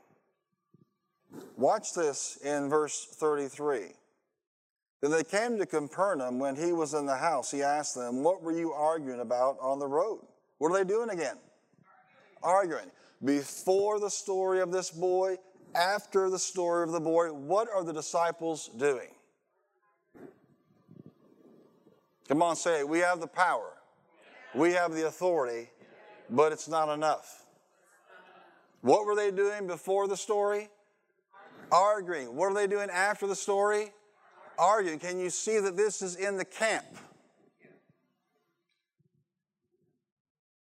Watch 1.56 1.94
this 1.94 2.38
in 2.44 2.70
verse 2.70 3.06
33. 3.14 3.94
Then 5.02 5.12
they 5.12 5.24
came 5.24 5.58
to 5.58 5.66
Capernaum 5.66 6.40
when 6.40 6.56
he 6.56 6.74
was 6.74 6.94
in 6.94 7.06
the 7.06 7.16
house. 7.16 7.52
He 7.52 7.62
asked 7.62 7.96
them, 7.96 8.24
What 8.24 8.42
were 8.42 8.52
you 8.52 8.74
arguing 8.74 9.22
about 9.22 9.58
on 9.62 9.80
the 9.80 9.88
road? 9.88 10.26
What 10.58 10.72
are 10.72 10.78
they 10.78 10.88
doing 10.88 11.10
again? 11.10 11.38
Arguing. 12.44 12.92
Before 13.24 14.00
the 14.00 14.10
story 14.10 14.62
of 14.62 14.72
this 14.72 14.90
boy, 14.90 15.38
after 15.76 16.30
the 16.30 16.40
story 16.40 16.84
of 16.84 16.92
the 16.92 17.00
boy, 17.00 17.32
what 17.32 17.70
are 17.74 17.84
the 17.84 17.94
disciples 17.94 18.70
doing? 18.78 19.10
Come 22.28 22.42
on, 22.42 22.56
say 22.56 22.80
it. 22.80 22.90
We 22.90 23.00
have 23.00 23.20
the 23.20 23.28
power. 23.28 23.74
We 24.60 24.74
have 24.74 24.94
the 24.94 25.08
authority, 25.08 25.70
but 26.30 26.52
it's 26.52 26.68
not 26.68 26.94
enough. 26.94 27.46
What 28.82 29.06
were 29.06 29.16
they 29.16 29.32
doing 29.32 29.68
before 29.68 30.10
the 30.10 30.18
story? 30.18 30.68
Arguing. 31.72 32.36
What 32.36 32.48
are 32.48 32.54
they 32.54 32.68
doing 32.68 32.90
after 32.90 33.26
the 33.26 33.38
story? 33.38 33.94
Arguing. 34.58 35.00
Can 35.00 35.18
you 35.18 35.30
see 35.30 35.60
that 35.60 35.78
this 35.78 36.02
is 36.02 36.18
in 36.18 36.36
the 36.36 36.44
camp? 36.44 36.84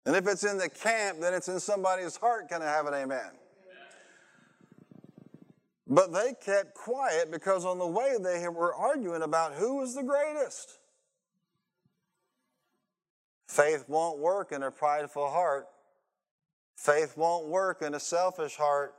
And 0.06 0.14
if 0.14 0.28
it's 0.28 0.44
in 0.44 0.58
the 0.58 0.68
camp, 0.68 1.18
then 1.20 1.34
it's 1.34 1.48
in 1.48 1.58
somebody's 1.58 2.16
heart. 2.16 2.50
Can 2.50 2.62
I 2.62 2.66
have 2.66 2.86
an 2.86 2.94
amen? 2.94 3.32
But 5.88 6.12
they 6.12 6.34
kept 6.40 6.72
quiet 6.72 7.32
because 7.32 7.64
on 7.64 7.78
the 7.78 7.86
way 7.86 8.14
they 8.22 8.46
were 8.48 8.72
arguing 8.72 9.22
about 9.22 9.54
who 9.54 9.78
was 9.78 9.96
the 9.96 10.04
greatest. 10.04 10.78
Faith 13.48 13.86
won't 13.88 14.18
work 14.18 14.52
in 14.52 14.62
a 14.62 14.70
prideful 14.70 15.28
heart. 15.28 15.66
Faith 16.76 17.16
won't 17.16 17.48
work 17.48 17.82
in 17.82 17.94
a 17.94 18.00
selfish 18.00 18.54
heart. 18.56 18.94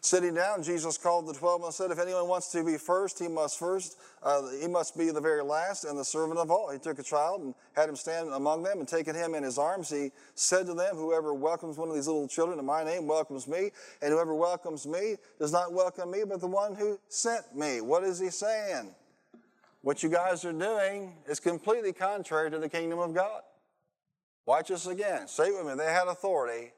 Sitting 0.00 0.32
down, 0.32 0.62
Jesus 0.62 0.96
called 0.96 1.26
the 1.26 1.34
twelve 1.34 1.62
and 1.62 1.74
said, 1.74 1.90
"If 1.90 1.98
anyone 1.98 2.28
wants 2.28 2.50
to 2.52 2.64
be 2.64 2.78
first, 2.78 3.18
he 3.18 3.28
must 3.28 3.58
first. 3.58 3.98
Uh, 4.22 4.48
he 4.48 4.66
must 4.68 4.96
be 4.96 5.10
the 5.10 5.20
very 5.20 5.42
last 5.42 5.84
and 5.84 5.98
the 5.98 6.04
servant 6.04 6.38
of 6.38 6.50
all." 6.50 6.70
He 6.70 6.78
took 6.78 6.98
a 6.98 7.02
child 7.02 7.42
and 7.42 7.54
had 7.74 7.88
him 7.88 7.96
stand 7.96 8.32
among 8.32 8.62
them, 8.62 8.78
and 8.78 8.88
taking 8.88 9.14
him 9.14 9.34
in 9.34 9.42
his 9.42 9.58
arms, 9.58 9.90
he 9.90 10.12
said 10.34 10.66
to 10.66 10.74
them, 10.74 10.96
"Whoever 10.96 11.34
welcomes 11.34 11.76
one 11.76 11.88
of 11.88 11.94
these 11.96 12.06
little 12.06 12.28
children 12.28 12.58
in 12.58 12.64
my 12.64 12.84
name 12.84 13.06
welcomes 13.06 13.46
me, 13.46 13.72
and 14.00 14.12
whoever 14.12 14.34
welcomes 14.34 14.86
me 14.86 15.16
does 15.38 15.52
not 15.52 15.72
welcome 15.72 16.10
me, 16.10 16.24
but 16.24 16.40
the 16.40 16.46
one 16.46 16.76
who 16.76 16.98
sent 17.08 17.54
me." 17.54 17.80
What 17.80 18.04
is 18.04 18.18
he 18.20 18.30
saying? 18.30 18.94
What 19.82 20.02
you 20.02 20.08
guys 20.08 20.44
are 20.44 20.52
doing 20.52 21.14
is 21.28 21.40
completely 21.40 21.92
contrary 21.92 22.50
to 22.50 22.58
the 22.58 22.68
kingdom 22.68 22.98
of 22.98 23.14
God. 23.14 23.42
Watch 24.44 24.68
this 24.68 24.86
again. 24.86 25.28
Say 25.28 25.50
with 25.50 25.66
me. 25.66 25.74
They 25.74 25.92
had 25.92 26.08
authority 26.08 26.72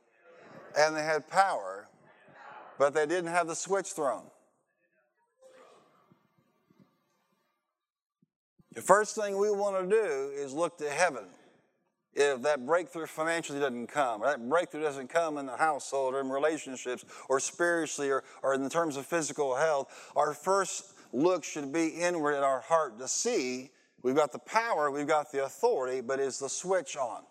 and 0.77 0.97
they 0.97 1.03
had 1.03 1.29
power, 1.29 1.89
but 2.79 2.95
they 2.95 3.07
didn't 3.07 3.31
have 3.31 3.47
the 3.47 3.55
switch 3.55 3.93
thrown. 3.93 4.25
The 8.75 8.83
first 8.83 9.17
thing 9.17 9.39
we 9.39 9.51
want 9.51 9.83
to 9.83 9.89
do 9.89 10.33
is 10.35 10.53
look 10.53 10.79
to 10.79 10.89
heaven. 10.89 11.25
If 12.13 12.43
that 12.43 12.67
breakthrough 12.67 13.07
financially 13.07 13.61
doesn't 13.61 13.87
come, 13.87 14.23
or 14.23 14.27
that 14.27 14.49
breakthrough 14.49 14.83
doesn't 14.83 15.09
come 15.09 15.39
in 15.39 15.47
the 15.47 15.57
household 15.57 16.15
or 16.15 16.21
in 16.21 16.29
relationships 16.29 17.05
or 17.29 17.41
spiritually 17.41 18.11
or, 18.11 18.25
or 18.43 18.55
in 18.55 18.69
terms 18.69 18.97
of 18.97 19.07
physical 19.07 19.55
health, 19.55 20.11
our 20.17 20.35
first 20.35 20.95
look 21.13 21.45
should 21.45 21.73
be 21.73 21.89
inward 21.89 22.35
at 22.35 22.43
our 22.43 22.61
heart 22.61 22.99
to 22.99 23.09
see 23.09 23.71
we've 24.03 24.17
got 24.17 24.33
the 24.33 24.39
power, 24.39 24.91
we've 24.91 25.07
got 25.07 25.33
the 25.33 25.45
authority, 25.45 26.01
but 26.01 26.21
is 26.21 26.39
the 26.39 26.49
switch 26.49 26.97
on? 26.97 27.23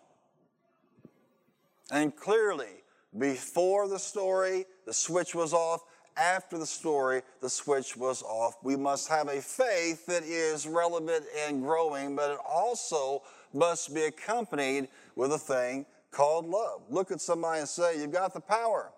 And 1.90 2.14
clearly, 2.14 2.84
before 3.18 3.88
the 3.88 3.98
story, 3.98 4.66
the 4.86 4.94
switch 4.94 5.34
was 5.34 5.52
off. 5.52 5.82
After 6.16 6.58
the 6.58 6.66
story, 6.66 7.22
the 7.40 7.48
switch 7.48 7.96
was 7.96 8.22
off. 8.22 8.56
We 8.62 8.76
must 8.76 9.08
have 9.08 9.28
a 9.28 9.40
faith 9.40 10.06
that 10.06 10.22
is 10.22 10.66
relevant 10.66 11.24
and 11.46 11.62
growing, 11.62 12.14
but 12.14 12.32
it 12.32 12.38
also 12.46 13.22
must 13.52 13.94
be 13.94 14.02
accompanied 14.02 14.88
with 15.16 15.32
a 15.32 15.38
thing 15.38 15.86
called 16.10 16.46
love. 16.46 16.82
Look 16.90 17.10
at 17.10 17.20
somebody 17.20 17.60
and 17.60 17.68
say, 17.68 18.00
You've 18.00 18.12
got 18.12 18.34
the 18.34 18.40
power, 18.40 18.90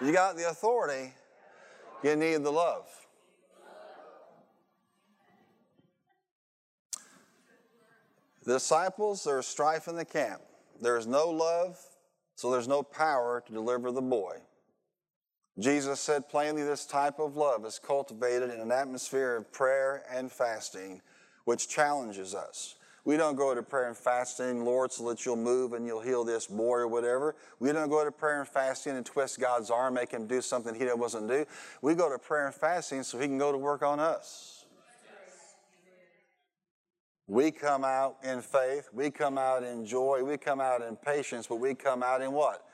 you 0.00 0.12
got 0.12 0.36
the 0.36 0.48
authority, 0.50 1.12
you 2.02 2.16
need 2.16 2.42
the 2.42 2.52
love. 2.52 2.88
The 8.48 8.54
disciples, 8.54 9.24
there's 9.24 9.46
strife 9.46 9.88
in 9.88 9.96
the 9.96 10.06
camp. 10.06 10.40
There's 10.80 11.06
no 11.06 11.28
love, 11.28 11.78
so 12.34 12.50
there's 12.50 12.66
no 12.66 12.82
power 12.82 13.42
to 13.46 13.52
deliver 13.52 13.92
the 13.92 14.00
boy. 14.00 14.38
Jesus 15.58 16.00
said 16.00 16.30
plainly 16.30 16.62
this 16.62 16.86
type 16.86 17.18
of 17.18 17.36
love 17.36 17.66
is 17.66 17.78
cultivated 17.78 18.48
in 18.48 18.58
an 18.58 18.72
atmosphere 18.72 19.36
of 19.36 19.52
prayer 19.52 20.02
and 20.10 20.32
fasting, 20.32 21.02
which 21.44 21.68
challenges 21.68 22.34
us. 22.34 22.76
We 23.04 23.18
don't 23.18 23.36
go 23.36 23.54
to 23.54 23.62
prayer 23.62 23.88
and 23.88 23.96
fasting, 23.96 24.64
Lord, 24.64 24.92
so 24.92 25.06
that 25.10 25.26
you'll 25.26 25.36
move 25.36 25.74
and 25.74 25.84
you'll 25.84 26.00
heal 26.00 26.24
this 26.24 26.46
boy 26.46 26.78
or 26.78 26.88
whatever. 26.88 27.36
We 27.58 27.70
don't 27.72 27.90
go 27.90 28.02
to 28.02 28.10
prayer 28.10 28.40
and 28.40 28.48
fasting 28.48 28.96
and 28.96 29.04
twist 29.04 29.38
God's 29.38 29.70
arm, 29.70 29.92
make 29.92 30.12
him 30.12 30.26
do 30.26 30.40
something 30.40 30.74
he 30.74 30.86
doesn't 30.86 31.26
do. 31.26 31.44
We 31.82 31.94
go 31.94 32.10
to 32.10 32.18
prayer 32.18 32.46
and 32.46 32.54
fasting 32.54 33.02
so 33.02 33.18
he 33.18 33.26
can 33.26 33.36
go 33.36 33.52
to 33.52 33.58
work 33.58 33.82
on 33.82 34.00
us. 34.00 34.57
We 37.28 37.50
come 37.50 37.84
out 37.84 38.16
in 38.24 38.40
faith, 38.40 38.88
we 38.92 39.10
come 39.10 39.36
out 39.36 39.62
in 39.62 39.84
joy, 39.84 40.24
we 40.24 40.38
come 40.38 40.62
out 40.62 40.80
in 40.80 40.96
patience, 40.96 41.46
but 41.46 41.56
we 41.56 41.74
come 41.74 42.02
out 42.02 42.22
in 42.22 42.32
what? 42.32 42.64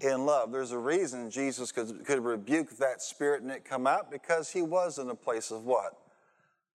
In 0.00 0.24
love. 0.24 0.52
There's 0.52 0.70
a 0.70 0.78
reason 0.78 1.30
Jesus 1.32 1.72
could, 1.72 2.04
could 2.06 2.24
rebuke 2.24 2.78
that 2.78 3.02
spirit 3.02 3.42
and 3.42 3.50
it 3.50 3.64
come 3.64 3.88
out 3.88 4.08
because 4.08 4.52
he 4.52 4.62
was 4.62 4.98
in 4.98 5.10
a 5.10 5.16
place 5.16 5.50
of 5.50 5.64
what? 5.64 5.98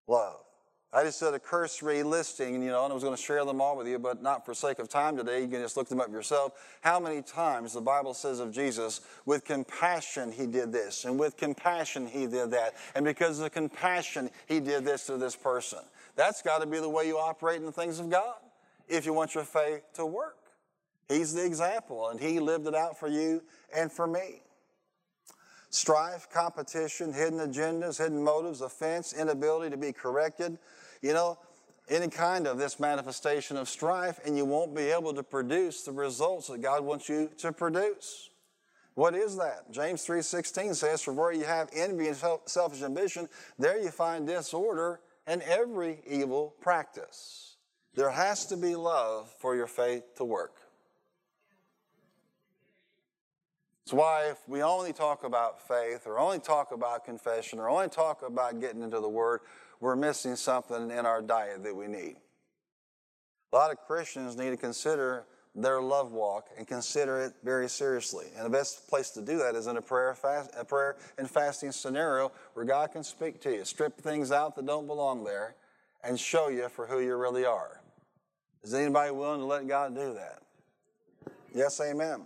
Love. 0.06 0.40
I 0.92 1.02
just 1.02 1.18
did 1.18 1.34
a 1.34 1.40
cursory 1.40 2.04
listing, 2.04 2.62
you 2.62 2.68
know, 2.68 2.84
and 2.84 2.92
I 2.92 2.94
was 2.94 3.02
going 3.02 3.16
to 3.16 3.20
share 3.20 3.44
them 3.44 3.60
all 3.60 3.76
with 3.76 3.88
you, 3.88 3.98
but 3.98 4.22
not 4.22 4.44
for 4.46 4.54
sake 4.54 4.78
of 4.78 4.88
time 4.88 5.16
today. 5.16 5.40
You 5.40 5.48
can 5.48 5.60
just 5.60 5.76
look 5.76 5.88
them 5.88 6.00
up 6.00 6.12
yourself. 6.12 6.52
How 6.82 7.00
many 7.00 7.20
times 7.20 7.72
the 7.72 7.80
Bible 7.80 8.14
says 8.14 8.38
of 8.38 8.52
Jesus, 8.52 9.00
with 9.26 9.44
compassion 9.44 10.30
he 10.30 10.46
did 10.46 10.72
this, 10.72 11.04
and 11.04 11.18
with 11.18 11.36
compassion 11.36 12.06
he 12.06 12.26
did 12.28 12.52
that, 12.52 12.74
and 12.94 13.04
because 13.04 13.40
of 13.40 13.50
compassion 13.50 14.30
he 14.46 14.60
did 14.60 14.84
this 14.84 15.06
to 15.06 15.16
this 15.16 15.34
person. 15.34 15.80
That's 16.16 16.42
got 16.42 16.60
to 16.60 16.66
be 16.66 16.78
the 16.78 16.88
way 16.88 17.06
you 17.06 17.18
operate 17.18 17.56
in 17.56 17.66
the 17.66 17.72
things 17.72 17.98
of 17.98 18.10
God 18.10 18.36
if 18.88 19.06
you 19.06 19.12
want 19.12 19.34
your 19.34 19.44
faith 19.44 19.82
to 19.94 20.06
work. 20.06 20.36
He's 21.08 21.34
the 21.34 21.44
example, 21.44 22.08
and 22.08 22.18
He 22.20 22.40
lived 22.40 22.66
it 22.66 22.74
out 22.74 22.98
for 22.98 23.08
you 23.08 23.42
and 23.74 23.90
for 23.90 24.06
me. 24.06 24.42
Strife, 25.70 26.28
competition, 26.30 27.12
hidden 27.12 27.40
agendas, 27.40 27.98
hidden 27.98 28.22
motives, 28.22 28.60
offense, 28.60 29.12
inability 29.12 29.70
to 29.70 29.76
be 29.76 29.92
corrected. 29.92 30.58
You 31.02 31.12
know, 31.12 31.38
any 31.88 32.08
kind 32.08 32.46
of 32.46 32.58
this 32.58 32.80
manifestation 32.80 33.56
of 33.56 33.68
strife, 33.68 34.20
and 34.24 34.36
you 34.36 34.44
won't 34.44 34.74
be 34.74 34.84
able 34.84 35.12
to 35.14 35.22
produce 35.22 35.82
the 35.82 35.92
results 35.92 36.48
that 36.48 36.62
God 36.62 36.84
wants 36.84 37.08
you 37.08 37.28
to 37.38 37.52
produce. 37.52 38.30
What 38.94 39.14
is 39.14 39.36
that? 39.36 39.70
James 39.72 40.06
3:16 40.06 40.74
says, 40.74 41.02
"For 41.02 41.12
where 41.12 41.32
you 41.32 41.44
have 41.44 41.68
envy 41.72 42.08
and 42.08 42.16
selfish 42.46 42.82
ambition, 42.82 43.28
there 43.58 43.76
you 43.76 43.90
find 43.90 44.26
disorder 44.26 45.00
and 45.26 45.42
every 45.42 46.00
evil 46.06 46.54
practice. 46.60 47.56
There 47.94 48.10
has 48.10 48.46
to 48.46 48.56
be 48.56 48.74
love 48.74 49.32
for 49.38 49.54
your 49.54 49.66
faith 49.66 50.16
to 50.16 50.24
work. 50.24 50.56
It's 53.84 53.92
why 53.92 54.30
if 54.30 54.38
we 54.48 54.62
only 54.62 54.92
talk 54.92 55.24
about 55.24 55.68
faith 55.68 56.06
or 56.06 56.18
only 56.18 56.38
talk 56.38 56.72
about 56.72 57.04
confession 57.04 57.58
or 57.58 57.68
only 57.68 57.88
talk 57.88 58.22
about 58.22 58.58
getting 58.60 58.82
into 58.82 58.98
the 58.98 59.08
Word, 59.08 59.40
we're 59.78 59.96
missing 59.96 60.36
something 60.36 60.90
in 60.90 61.04
our 61.04 61.20
diet 61.20 61.62
that 61.62 61.76
we 61.76 61.86
need. 61.86 62.16
A 63.52 63.56
lot 63.56 63.70
of 63.70 63.78
Christians 63.86 64.36
need 64.36 64.50
to 64.50 64.56
consider 64.56 65.26
their 65.54 65.80
love 65.80 66.12
walk 66.12 66.48
and 66.58 66.66
consider 66.66 67.20
it 67.20 67.32
very 67.44 67.68
seriously. 67.68 68.26
And 68.36 68.44
the 68.44 68.50
best 68.50 68.88
place 68.88 69.10
to 69.10 69.20
do 69.20 69.38
that 69.38 69.54
is 69.54 69.66
in 69.66 69.76
a 69.76 69.82
prayer, 69.82 70.14
fast, 70.14 70.50
a 70.58 70.64
prayer 70.64 70.96
and 71.16 71.30
fasting 71.30 71.70
scenario 71.70 72.32
where 72.54 72.64
God 72.64 72.92
can 72.92 73.04
speak 73.04 73.40
to 73.42 73.54
you, 73.54 73.64
strip 73.64 73.96
things 74.00 74.32
out 74.32 74.56
that 74.56 74.66
don't 74.66 74.86
belong 74.86 75.24
there, 75.24 75.54
and 76.02 76.18
show 76.18 76.48
you 76.48 76.68
for 76.68 76.86
who 76.86 77.00
you 77.00 77.16
really 77.16 77.44
are. 77.44 77.80
Is 78.62 78.74
anybody 78.74 79.12
willing 79.12 79.40
to 79.40 79.46
let 79.46 79.68
God 79.68 79.94
do 79.94 80.14
that? 80.14 80.40
Yes, 81.54 81.80
amen. 81.80 82.22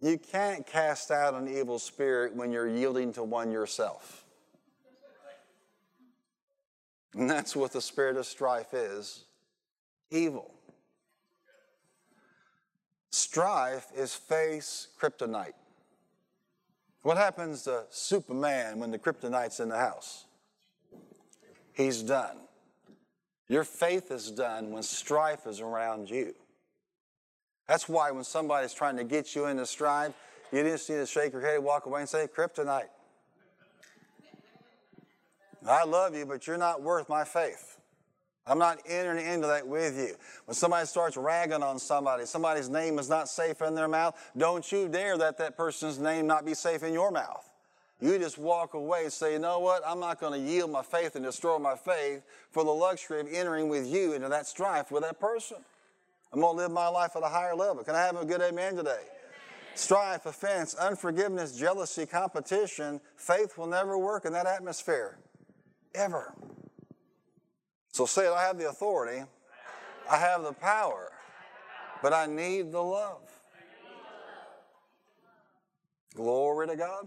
You 0.00 0.18
can't 0.18 0.66
cast 0.66 1.10
out 1.10 1.34
an 1.34 1.48
evil 1.48 1.78
spirit 1.78 2.34
when 2.34 2.50
you're 2.52 2.68
yielding 2.68 3.12
to 3.14 3.22
one 3.22 3.50
yourself. 3.52 4.24
And 7.14 7.30
that's 7.30 7.54
what 7.54 7.72
the 7.72 7.80
spirit 7.80 8.16
of 8.16 8.26
strife 8.26 8.74
is 8.74 9.24
evil. 10.10 10.52
Strife 13.12 13.88
is 13.94 14.14
face 14.14 14.88
kryptonite. 14.98 15.52
What 17.02 17.18
happens 17.18 17.64
to 17.64 17.84
Superman 17.90 18.78
when 18.78 18.90
the 18.90 18.98
kryptonite's 18.98 19.60
in 19.60 19.68
the 19.68 19.76
house? 19.76 20.24
He's 21.74 22.02
done. 22.02 22.38
Your 23.48 23.64
faith 23.64 24.10
is 24.10 24.30
done 24.30 24.70
when 24.70 24.82
strife 24.82 25.46
is 25.46 25.60
around 25.60 26.08
you. 26.08 26.34
That's 27.68 27.86
why 27.88 28.10
when 28.10 28.24
somebody's 28.24 28.72
trying 28.72 28.96
to 28.96 29.04
get 29.04 29.34
you 29.34 29.46
into 29.46 29.66
strife, 29.66 30.14
you 30.50 30.62
just 30.62 30.88
need 30.88 30.96
to 30.96 31.06
shake 31.06 31.32
your 31.32 31.42
head, 31.42 31.62
walk 31.62 31.86
away, 31.86 32.00
and 32.00 32.08
say, 32.08 32.26
Kryptonite. 32.26 32.88
I 35.68 35.84
love 35.84 36.14
you, 36.14 36.24
but 36.24 36.46
you're 36.46 36.56
not 36.56 36.82
worth 36.82 37.08
my 37.08 37.24
faith. 37.24 37.71
I'm 38.46 38.58
not 38.58 38.80
entering 38.86 39.24
into 39.24 39.46
that 39.46 39.66
with 39.66 39.96
you. 39.96 40.16
When 40.46 40.54
somebody 40.54 40.86
starts 40.86 41.16
ragging 41.16 41.62
on 41.62 41.78
somebody, 41.78 42.26
somebody's 42.26 42.68
name 42.68 42.98
is 42.98 43.08
not 43.08 43.28
safe 43.28 43.62
in 43.62 43.74
their 43.74 43.88
mouth, 43.88 44.18
don't 44.36 44.70
you 44.72 44.88
dare 44.88 45.16
let 45.16 45.38
that 45.38 45.56
person's 45.56 45.98
name 45.98 46.26
not 46.26 46.44
be 46.44 46.54
safe 46.54 46.82
in 46.82 46.92
your 46.92 47.10
mouth. 47.12 47.48
You 48.00 48.18
just 48.18 48.38
walk 48.38 48.74
away 48.74 49.04
and 49.04 49.12
say, 49.12 49.34
you 49.34 49.38
know 49.38 49.60
what? 49.60 49.82
I'm 49.86 50.00
not 50.00 50.18
going 50.18 50.32
to 50.32 50.50
yield 50.50 50.72
my 50.72 50.82
faith 50.82 51.14
and 51.14 51.24
destroy 51.24 51.58
my 51.60 51.76
faith 51.76 52.22
for 52.50 52.64
the 52.64 52.70
luxury 52.72 53.20
of 53.20 53.28
entering 53.32 53.68
with 53.68 53.86
you 53.86 54.14
into 54.14 54.28
that 54.28 54.48
strife 54.48 54.90
with 54.90 55.04
that 55.04 55.20
person. 55.20 55.58
I'm 56.32 56.40
going 56.40 56.56
to 56.56 56.62
live 56.62 56.72
my 56.72 56.88
life 56.88 57.12
at 57.14 57.22
a 57.22 57.28
higher 57.28 57.54
level. 57.54 57.84
Can 57.84 57.94
I 57.94 58.00
have 58.00 58.16
a 58.16 58.24
good 58.24 58.40
amen 58.40 58.74
today? 58.74 59.02
Strife, 59.74 60.26
offense, 60.26 60.74
unforgiveness, 60.74 61.56
jealousy, 61.56 62.04
competition, 62.04 63.00
faith 63.14 63.56
will 63.56 63.68
never 63.68 63.96
work 63.96 64.24
in 64.24 64.32
that 64.32 64.46
atmosphere. 64.46 65.18
Ever. 65.94 66.34
So 67.92 68.06
say 68.06 68.26
it 68.26 68.32
I 68.32 68.42
have 68.42 68.58
the 68.58 68.68
authority, 68.68 69.22
I 70.10 70.16
have 70.16 70.42
the 70.42 70.52
power, 70.52 71.12
but 72.02 72.12
I 72.12 72.26
need 72.26 72.72
the 72.72 72.82
love. 72.82 73.20
Glory 76.14 76.66
to 76.68 76.76
God. 76.76 77.06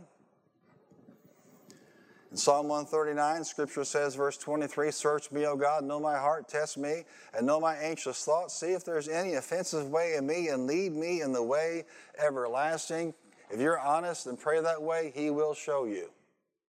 In 2.32 2.38
Psalm 2.38 2.68
139, 2.68 3.44
Scripture 3.46 3.84
says, 3.84 4.16
verse 4.16 4.38
23 4.38 4.92
Search 4.92 5.32
me, 5.32 5.46
O 5.46 5.56
God, 5.56 5.84
know 5.84 6.00
my 6.00 6.18
heart, 6.18 6.48
test 6.48 6.78
me, 6.78 7.04
and 7.36 7.48
know 7.48 7.60
my 7.60 7.76
anxious 7.76 8.26
thoughts. 8.26 8.54
See 8.54 8.74
if 8.74 8.84
there's 8.84 9.08
any 9.08 9.36
offensive 9.36 9.90
way 9.90 10.16
in 10.16 10.28
me, 10.28 10.50
and 10.50 10.68
lead 10.68 10.92
me 10.94 11.22
in 11.22 11.32
the 11.32 11.44
way 11.44 11.86
everlasting. 12.18 13.14
If 13.50 13.60
you're 13.60 13.80
honest 13.80 14.28
and 14.28 14.40
pray 14.40 14.60
that 14.62 14.82
way, 14.82 15.14
He 15.16 15.30
will 15.30 15.54
show 15.54 15.86
you. 15.86 16.10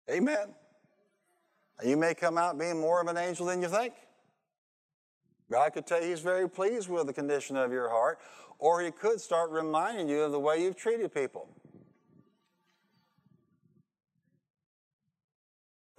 Amen. 0.09 0.53
You 1.83 1.95
may 1.95 2.13
come 2.13 2.37
out 2.37 2.57
being 2.57 2.79
more 2.79 3.01
of 3.01 3.07
an 3.07 3.17
angel 3.17 3.45
than 3.45 3.61
you 3.61 3.67
think. 3.67 3.93
God 5.51 5.73
could 5.73 5.85
tell 5.85 6.01
you 6.01 6.09
He's 6.09 6.19
very 6.21 6.49
pleased 6.49 6.89
with 6.89 7.07
the 7.07 7.13
condition 7.13 7.55
of 7.55 7.71
your 7.71 7.89
heart, 7.89 8.19
or 8.59 8.81
He 8.81 8.91
could 8.91 9.21
start 9.21 9.51
reminding 9.51 10.09
you 10.09 10.21
of 10.21 10.31
the 10.31 10.39
way 10.39 10.61
you've 10.61 10.75
treated 10.75 11.13
people. 11.13 11.49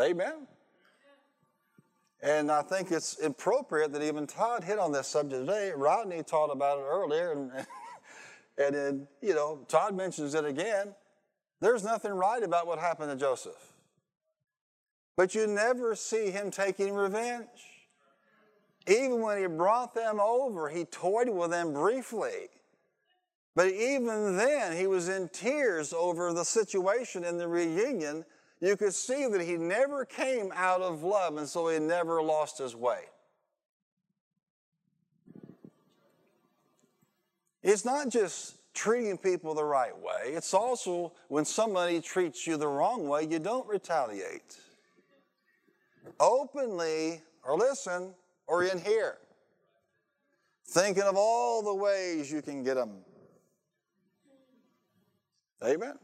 Amen. 0.01 0.47
And 2.21 2.51
I 2.51 2.63
think 2.63 2.91
it's 2.91 3.23
appropriate 3.23 3.93
that 3.93 4.03
even 4.03 4.27
Todd 4.27 4.65
hit 4.65 4.79
on 4.79 4.91
this 4.91 5.07
subject 5.07 5.47
today. 5.47 5.73
Rodney 5.75 6.23
taught 6.25 6.51
about 6.51 6.79
it 6.79 6.85
earlier, 6.89 7.33
and, 7.33 7.53
and 8.59 8.75
then, 8.75 9.09
you 9.23 9.35
know, 9.35 9.65
Todd 9.69 9.95
mentions 9.95 10.35
it 10.35 10.45
again. 10.45 10.95
There's 11.61 11.85
nothing 11.85 12.13
right 12.13 12.43
about 12.43 12.67
what 12.67 12.79
happened 12.79 13.11
to 13.11 13.17
Joseph. 13.17 13.73
But 15.19 15.35
you 15.35 15.49
never 15.49 15.97
see 15.97 16.31
him 16.31 16.53
taking 16.53 16.95
revenge. 16.95 17.49
Even 18.87 19.21
when 19.21 19.41
he 19.41 19.49
brought 19.49 19.93
them 19.93 20.21
over, 20.21 20.69
he 20.69 20.85
toyed 20.85 21.29
with 21.29 21.51
them 21.51 21.73
briefly. 21.73 22.47
But 23.57 23.73
even 23.73 24.37
then, 24.37 24.77
he 24.77 24.87
was 24.87 25.09
in 25.09 25.29
tears 25.31 25.93
over 25.93 26.33
the 26.33 26.45
situation 26.45 27.25
in 27.25 27.37
the 27.37 27.49
reunion 27.49 28.25
you 28.61 28.77
could 28.77 28.95
see 28.95 29.27
that 29.27 29.41
he 29.41 29.57
never 29.57 30.05
came 30.05 30.53
out 30.55 30.83
of 30.83 31.03
love, 31.03 31.37
and 31.37 31.49
so 31.49 31.69
he 31.69 31.81
never 31.81 32.23
lost 32.23 32.59
his 32.59 32.77
way. 32.77 33.01
It's 37.65 37.85
not 37.85 38.09
just 38.09 38.55
treating 38.73 39.19
people 39.19 39.55
the 39.55 39.65
right 39.65 39.97
way, 39.99 40.35
it's 40.35 40.55
also 40.55 41.13
when 41.27 41.45
somebody 41.45 42.01
treats 42.01 42.47
you 42.47 42.57
the 42.57 42.69
wrong 42.69 43.09
way, 43.09 43.25
you 43.25 43.41
don't 43.41 43.67
retaliate. 43.67 44.59
Openly, 46.21 47.23
or 47.43 47.57
listen, 47.57 48.15
or 48.47 48.65
in 48.65 48.79
here. 48.81 49.19
Thinking 50.67 51.05
of 51.05 51.17
all 51.17 51.63
the 51.63 51.75
ways 51.75 52.31
you 52.31 52.43
can 52.43 52.63
get 52.63 52.75
them. 52.75 52.99
Amen. 55.65 55.99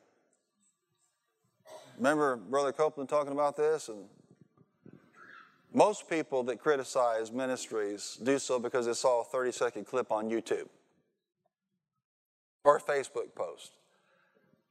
Remember 1.97 2.37
Brother 2.37 2.73
Copeland 2.73 3.09
talking 3.09 3.33
about 3.33 3.57
this? 3.57 3.89
And 3.89 4.05
most 5.73 6.09
people 6.09 6.43
that 6.45 6.59
criticize 6.59 7.31
ministries 7.31 8.19
do 8.23 8.39
so 8.39 8.59
because 8.59 8.87
they 8.87 8.95
saw 8.95 9.21
a 9.21 9.25
30 9.25 9.53
second 9.53 9.87
clip 9.87 10.11
on 10.11 10.31
YouTube 10.31 10.69
or 12.65 12.77
a 12.77 12.81
Facebook 12.81 13.35
post. 13.35 13.73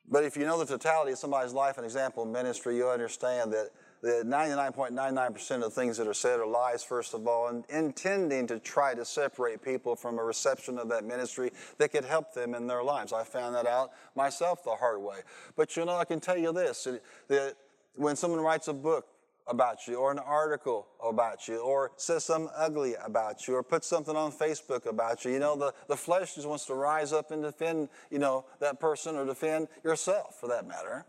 But 0.10 0.26
if 0.26 0.36
you 0.36 0.46
know 0.46 0.60
the 0.60 0.66
totality 0.66 1.14
of 1.14 1.18
somebody's 1.18 1.54
life 1.54 1.78
and 1.78 1.86
example 1.86 2.24
in 2.24 2.32
ministry, 2.32 2.76
you 2.76 2.90
understand 2.90 3.54
that 3.54 3.70
the 4.04 4.22
99.99% 4.26 5.56
of 5.56 5.62
the 5.62 5.70
things 5.70 5.96
that 5.96 6.08
are 6.08 6.14
said 6.14 6.42
are 6.42 6.46
lies, 6.46 6.84
first 6.84 7.14
of 7.14 7.26
all, 7.26 7.48
and 7.48 7.64
intending 7.70 8.46
to 8.48 8.60
try 8.60 8.94
to 8.94 9.06
separate 9.06 9.64
people 9.64 9.96
from 9.96 10.20
a 10.20 10.24
reception 10.24 10.78
of 10.78 10.90
that 10.90 11.06
ministry 11.06 11.52
that 11.78 11.94
could 11.94 12.04
help 12.04 12.34
them 12.34 12.54
in 12.54 12.68
their 12.68 12.84
lives. 12.84 13.14
I 13.14 13.24
found 13.24 13.56
that 13.56 13.66
out 13.66 13.92
myself 14.14 14.62
the 14.66 14.76
hard 14.76 15.02
way. 15.02 15.20
But 15.56 15.78
you 15.78 15.86
know, 15.86 15.96
I 15.96 16.04
can 16.04 16.20
tell 16.20 16.38
you 16.38 16.52
this 16.52 16.86
that 17.30 17.56
when 17.96 18.18
someone 18.18 18.42
writes 18.42 18.68
a 18.68 18.74
book, 18.74 19.08
about 19.48 19.88
you 19.88 19.96
or 19.96 20.12
an 20.12 20.20
article 20.20 20.88
about 21.04 21.48
you 21.48 21.58
or 21.58 21.92
says 21.98 22.24
something 22.24 22.50
ugly 22.56 22.96
about 23.04 23.48
you 23.48 23.56
or 23.56 23.64
puts 23.64 23.88
something 23.88 24.16
on 24.16 24.32
Facebook 24.32 24.86
about 24.86 25.26
you. 25.26 25.32
You 25.32 25.40
know, 25.40 25.58
the, 25.58 25.74
the 25.88 25.98
flesh 25.98 26.36
just 26.36 26.48
wants 26.48 26.66
to 26.68 26.76
rise 26.76 27.12
up 27.12 27.32
and 27.32 27.44
defend, 27.44 27.90
you 28.10 28.20
know, 28.20 28.46
that 28.62 28.80
person 28.80 29.16
or 29.16 29.26
defend 29.26 29.68
yourself 29.84 30.40
for 30.40 30.48
that 30.48 30.66
matter. 30.68 31.06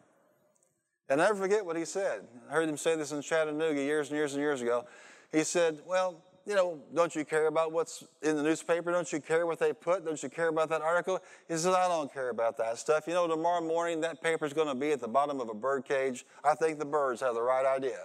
And 1.09 1.21
I 1.21 1.27
never 1.27 1.39
forget 1.39 1.65
what 1.65 1.77
he 1.77 1.85
said. 1.85 2.27
I 2.49 2.55
heard 2.55 2.69
him 2.69 2.77
say 2.77 2.97
this 2.97 3.13
in 3.13 3.21
Chattanooga 3.21 3.81
years 3.81 4.09
and 4.09 4.17
years 4.17 4.33
and 4.35 4.41
years 4.41 4.63
ago. 4.63 4.87
He 5.33 5.45
said, 5.45 5.81
Well, 5.87 6.23
you 6.47 6.55
know, 6.55 6.79
don't 6.95 7.15
you 7.15 7.25
care 7.25 7.47
about 7.47 7.73
what's 7.73 8.05
in 8.23 8.37
the 8.37 8.43
newspaper? 8.43 8.93
Don't 8.93 9.11
you 9.13 9.21
care 9.21 9.47
what 9.47 9.59
they 9.59 9.73
put? 9.73 10.05
Don't 10.05 10.23
you 10.23 10.29
care 10.29 10.49
about 10.49 10.69
that 10.69 10.83
article? 10.83 11.21
He 11.49 11.55
says, 11.55 11.67
I 11.67 11.89
don't 11.89 12.13
care 12.13 12.29
about 12.29 12.59
that 12.59 12.79
stuff. 12.79 13.07
You 13.07 13.15
know, 13.15 13.27
tomorrow 13.27 13.63
morning 13.63 14.01
that 14.03 14.23
paper's 14.23 14.53
going 14.53 14.69
to 14.69 14.75
be 14.75 14.93
at 14.93 15.01
the 15.01 15.09
bottom 15.09 15.41
of 15.41 15.49
a 15.49 15.55
bird 15.55 15.87
cage. 15.87 16.27
I 16.45 16.55
think 16.55 16.79
the 16.79 16.85
birds 16.85 17.23
have 17.23 17.35
the 17.35 17.43
right 17.43 17.65
idea. 17.65 18.01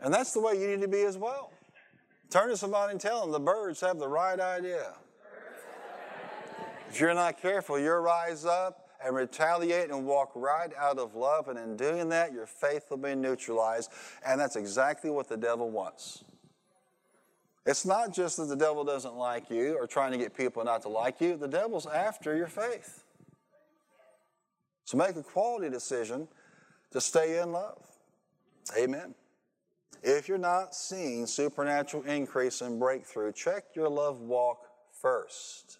And 0.00 0.12
that's 0.12 0.32
the 0.32 0.40
way 0.40 0.54
you 0.54 0.66
need 0.66 0.80
to 0.80 0.88
be 0.88 1.02
as 1.02 1.16
well. 1.16 1.52
Turn 2.28 2.48
to 2.48 2.56
somebody 2.56 2.92
and 2.92 3.00
tell 3.00 3.20
them 3.20 3.32
the 3.32 3.38
birds 3.38 3.80
have 3.80 3.98
the 3.98 4.08
right 4.08 4.38
idea. 4.38 4.94
If 6.88 6.98
you're 6.98 7.14
not 7.14 7.40
careful, 7.40 7.78
you'll 7.78 7.98
rise 7.98 8.44
up 8.44 8.89
and 9.04 9.14
retaliate 9.14 9.90
and 9.90 10.06
walk 10.06 10.32
right 10.34 10.70
out 10.78 10.98
of 10.98 11.14
love. 11.14 11.48
And 11.48 11.58
in 11.58 11.76
doing 11.76 12.08
that, 12.10 12.32
your 12.32 12.46
faith 12.46 12.86
will 12.90 12.96
be 12.96 13.14
neutralized. 13.14 13.90
And 14.24 14.40
that's 14.40 14.56
exactly 14.56 15.10
what 15.10 15.28
the 15.28 15.36
devil 15.36 15.70
wants. 15.70 16.24
It's 17.66 17.84
not 17.84 18.12
just 18.12 18.38
that 18.38 18.46
the 18.46 18.56
devil 18.56 18.84
doesn't 18.84 19.14
like 19.14 19.50
you 19.50 19.76
or 19.76 19.86
trying 19.86 20.12
to 20.12 20.18
get 20.18 20.36
people 20.36 20.64
not 20.64 20.82
to 20.82 20.88
like 20.88 21.20
you, 21.20 21.36
the 21.36 21.48
devil's 21.48 21.86
after 21.86 22.36
your 22.36 22.46
faith. 22.46 23.04
So 24.84 24.96
make 24.96 25.14
a 25.16 25.22
quality 25.22 25.70
decision 25.70 26.26
to 26.90 27.00
stay 27.00 27.40
in 27.40 27.52
love. 27.52 27.78
Amen. 28.76 29.14
If 30.02 30.28
you're 30.28 30.38
not 30.38 30.74
seeing 30.74 31.26
supernatural 31.26 32.04
increase 32.04 32.60
and 32.62 32.80
breakthrough, 32.80 33.32
check 33.32 33.64
your 33.74 33.88
love 33.88 34.20
walk 34.20 34.66
first. 35.00 35.78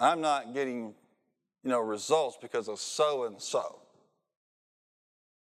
I'm 0.00 0.20
not 0.22 0.54
getting, 0.54 0.94
you 1.62 1.70
know, 1.70 1.80
results 1.80 2.38
because 2.40 2.68
of 2.68 2.78
so 2.78 3.24
and 3.24 3.40
so. 3.40 3.80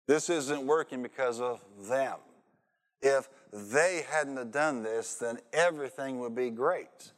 This 0.08 0.30
isn't 0.30 0.66
working 0.66 1.02
because 1.02 1.42
of 1.42 1.62
them. 1.90 2.18
If 3.02 3.28
they 3.52 4.06
hadn't 4.08 4.38
have 4.38 4.52
done 4.52 4.84
this, 4.84 5.16
then 5.16 5.40
everything 5.52 6.20
would 6.20 6.36
be 6.36 6.52
great. 6.52 7.12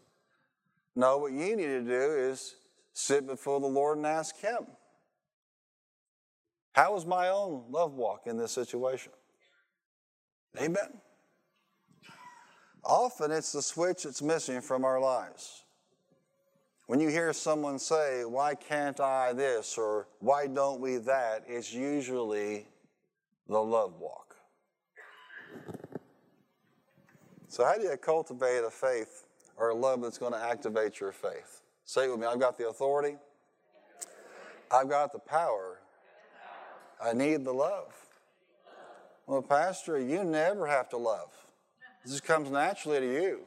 No, 0.96 1.18
what 1.18 1.34
you 1.34 1.56
need 1.56 1.66
to 1.66 1.82
do 1.82 2.16
is 2.16 2.56
sit 2.94 3.28
before 3.28 3.60
the 3.60 3.68
Lord 3.68 3.98
and 3.98 4.08
ask 4.08 4.38
Him. 4.40 4.66
How 6.74 6.96
is 6.96 7.06
my 7.06 7.30
own 7.30 7.66
love 7.70 7.94
walk 7.94 8.26
in 8.26 8.38
this 8.38 8.52
situation? 8.52 9.12
Amen. 10.60 11.02
Often 12.84 13.32
it's 13.32 13.52
the 13.52 13.62
switch 13.62 14.04
that's 14.04 14.22
missing 14.22 14.62
from 14.62 14.86
our 14.86 15.00
lives. 15.00 15.63
When 16.88 17.02
you 17.02 17.10
hear 17.10 17.34
someone 17.34 17.80
say, 17.80 18.23
Why 18.23 18.56
can't 18.56 19.00
I 19.00 19.34
this 19.34 19.78
or 19.78 20.08
why 20.19 20.47
don't 20.47 20.80
we 20.80 20.97
that? 20.97 21.43
it's 21.45 21.73
usually 21.73 22.65
the 23.47 23.60
love 23.60 23.93
walk. 24.00 24.36
So, 27.50 27.65
how 27.65 27.76
do 27.76 27.84
you 27.84 27.97
cultivate 27.97 28.63
a 28.65 28.71
faith 28.71 29.26
or 29.58 29.69
a 29.69 29.76
love 29.76 30.02
that's 30.02 30.17
going 30.17 30.32
to 30.32 30.39
activate 30.39 31.00
your 31.00 31.12
faith? 31.12 31.62
Say 31.84 32.06
it 32.06 32.12
with 32.12 32.19
me 32.19 32.26
I've 32.26 32.39
got 32.39 32.58
the 32.58 32.69
authority, 32.69 33.17
I've 34.71 34.89
got 34.89 35.12
the 35.12 35.19
power, 35.19 35.80
I 37.04 37.12
need 37.12 37.43
the 37.43 37.54
love. 37.54 37.93
Well, 39.26 39.41
Pastor, 39.41 40.00
you 40.00 40.23
never 40.23 40.67
have 40.67 40.88
to 40.89 40.97
love. 40.97 41.32
This 42.06 42.21
comes 42.21 42.50
naturally 42.50 43.02
to 43.02 43.13
you. 43.13 43.39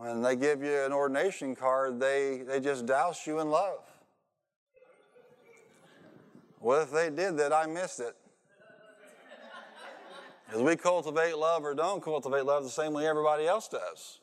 When 0.00 0.22
they 0.22 0.34
give 0.34 0.62
you 0.62 0.78
an 0.78 0.94
ordination 0.94 1.54
card, 1.54 2.00
they, 2.00 2.40
they 2.46 2.58
just 2.58 2.86
douse 2.86 3.26
you 3.26 3.40
in 3.40 3.50
love. 3.50 3.80
Well, 6.58 6.80
if 6.80 6.90
they 6.90 7.10
did 7.10 7.36
that, 7.36 7.52
I 7.52 7.66
missed 7.66 8.00
it. 8.00 8.16
As 10.54 10.62
we 10.62 10.74
cultivate 10.76 11.36
love 11.36 11.64
or 11.64 11.74
don't 11.74 12.02
cultivate 12.02 12.46
love 12.46 12.64
the 12.64 12.70
same 12.70 12.94
way 12.94 13.06
everybody 13.06 13.46
else 13.46 13.68
does. 13.68 14.20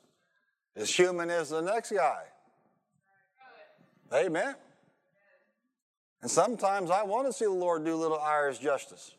As 0.76 0.90
human 0.90 1.30
as 1.30 1.52
the 1.52 1.62
next 1.62 1.92
guy. 1.92 2.24
Amen. 4.12 4.56
And 6.24 6.32
sometimes 6.32 6.90
I 6.90 7.04
want 7.04 7.28
to 7.28 7.34
see 7.34 7.46
the 7.46 7.52
Lord 7.52 7.86
do 7.86 7.96
little 7.96 8.20
Irish 8.20 8.58
justice. 8.58 9.14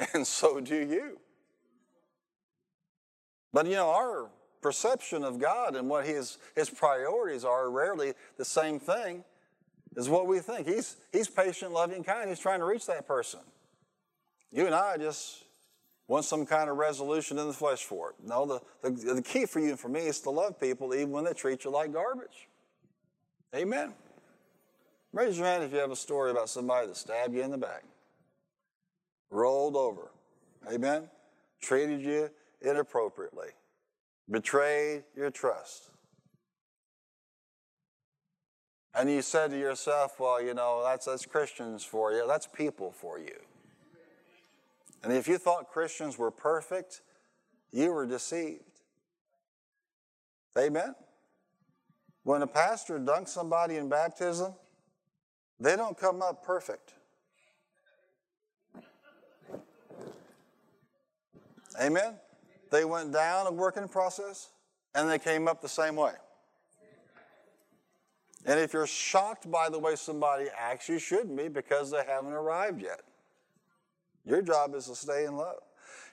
and 0.12 0.26
so 0.26 0.58
do 0.58 0.74
you. 0.74 1.20
But 3.54 3.66
you 3.66 3.76
know, 3.76 3.88
our 3.88 4.26
perception 4.60 5.22
of 5.22 5.38
God 5.38 5.76
and 5.76 5.88
what 5.88 6.04
his, 6.04 6.38
his 6.56 6.68
priorities 6.68 7.44
are 7.44 7.70
rarely 7.70 8.14
the 8.36 8.44
same 8.44 8.80
thing 8.80 9.22
as 9.96 10.08
what 10.08 10.26
we 10.26 10.40
think. 10.40 10.66
He's, 10.66 10.96
he's 11.12 11.28
patient, 11.28 11.70
loving, 11.70 12.02
kind. 12.02 12.28
He's 12.28 12.40
trying 12.40 12.58
to 12.58 12.64
reach 12.64 12.84
that 12.86 13.06
person. 13.06 13.38
You 14.50 14.66
and 14.66 14.74
I 14.74 14.96
just 14.96 15.44
want 16.08 16.24
some 16.24 16.44
kind 16.46 16.68
of 16.68 16.78
resolution 16.78 17.38
in 17.38 17.46
the 17.46 17.52
flesh 17.52 17.84
for 17.84 18.10
it. 18.10 18.16
No, 18.26 18.44
the, 18.44 18.90
the, 18.90 19.14
the 19.14 19.22
key 19.22 19.46
for 19.46 19.60
you 19.60 19.70
and 19.70 19.78
for 19.78 19.88
me 19.88 20.00
is 20.00 20.18
to 20.22 20.30
love 20.30 20.58
people 20.58 20.92
even 20.92 21.12
when 21.12 21.24
they 21.24 21.32
treat 21.32 21.64
you 21.64 21.70
like 21.70 21.92
garbage. 21.92 22.48
Amen. 23.54 23.94
Raise 25.12 25.38
your 25.38 25.46
hand 25.46 25.62
if 25.62 25.72
you 25.72 25.78
have 25.78 25.92
a 25.92 25.96
story 25.96 26.32
about 26.32 26.48
somebody 26.48 26.88
that 26.88 26.96
stabbed 26.96 27.32
you 27.32 27.42
in 27.42 27.52
the 27.52 27.58
back, 27.58 27.84
rolled 29.30 29.76
over. 29.76 30.10
Amen. 30.72 31.04
Treated 31.60 32.00
you 32.00 32.30
inappropriately, 32.64 33.48
betrayed 34.30 35.04
your 35.16 35.30
trust. 35.30 35.90
And 38.96 39.10
you 39.10 39.22
said 39.22 39.50
to 39.50 39.58
yourself, 39.58 40.20
well, 40.20 40.42
you 40.42 40.54
know, 40.54 40.82
that's, 40.84 41.06
that's 41.06 41.26
Christians 41.26 41.84
for 41.84 42.12
you, 42.12 42.24
that's 42.26 42.46
people 42.46 42.92
for 42.92 43.18
you. 43.18 43.36
And 45.02 45.12
if 45.12 45.28
you 45.28 45.36
thought 45.36 45.68
Christians 45.68 46.16
were 46.16 46.30
perfect, 46.30 47.02
you 47.72 47.92
were 47.92 48.06
deceived. 48.06 48.62
Amen? 50.56 50.94
When 52.22 52.40
a 52.40 52.46
pastor 52.46 52.98
dunks 52.98 53.28
somebody 53.28 53.76
in 53.76 53.88
baptism, 53.88 54.54
they 55.60 55.76
don't 55.76 55.98
come 55.98 56.22
up 56.22 56.44
perfect. 56.44 56.94
Amen? 61.80 62.14
They 62.74 62.84
went 62.84 63.12
down 63.12 63.46
a 63.46 63.52
working 63.52 63.86
process 63.86 64.50
and 64.96 65.08
they 65.08 65.20
came 65.20 65.46
up 65.46 65.62
the 65.62 65.68
same 65.68 65.94
way. 65.94 66.14
And 68.44 68.58
if 68.58 68.72
you're 68.72 68.88
shocked 68.88 69.48
by 69.48 69.68
the 69.68 69.78
way 69.78 69.94
somebody 69.94 70.46
acts, 70.58 70.88
you 70.88 70.98
shouldn't 70.98 71.36
be 71.36 71.46
because 71.46 71.92
they 71.92 72.02
haven't 72.04 72.32
arrived 72.32 72.82
yet. 72.82 73.02
Your 74.24 74.42
job 74.42 74.74
is 74.74 74.86
to 74.86 74.96
stay 74.96 75.24
in 75.24 75.36
love. 75.36 75.60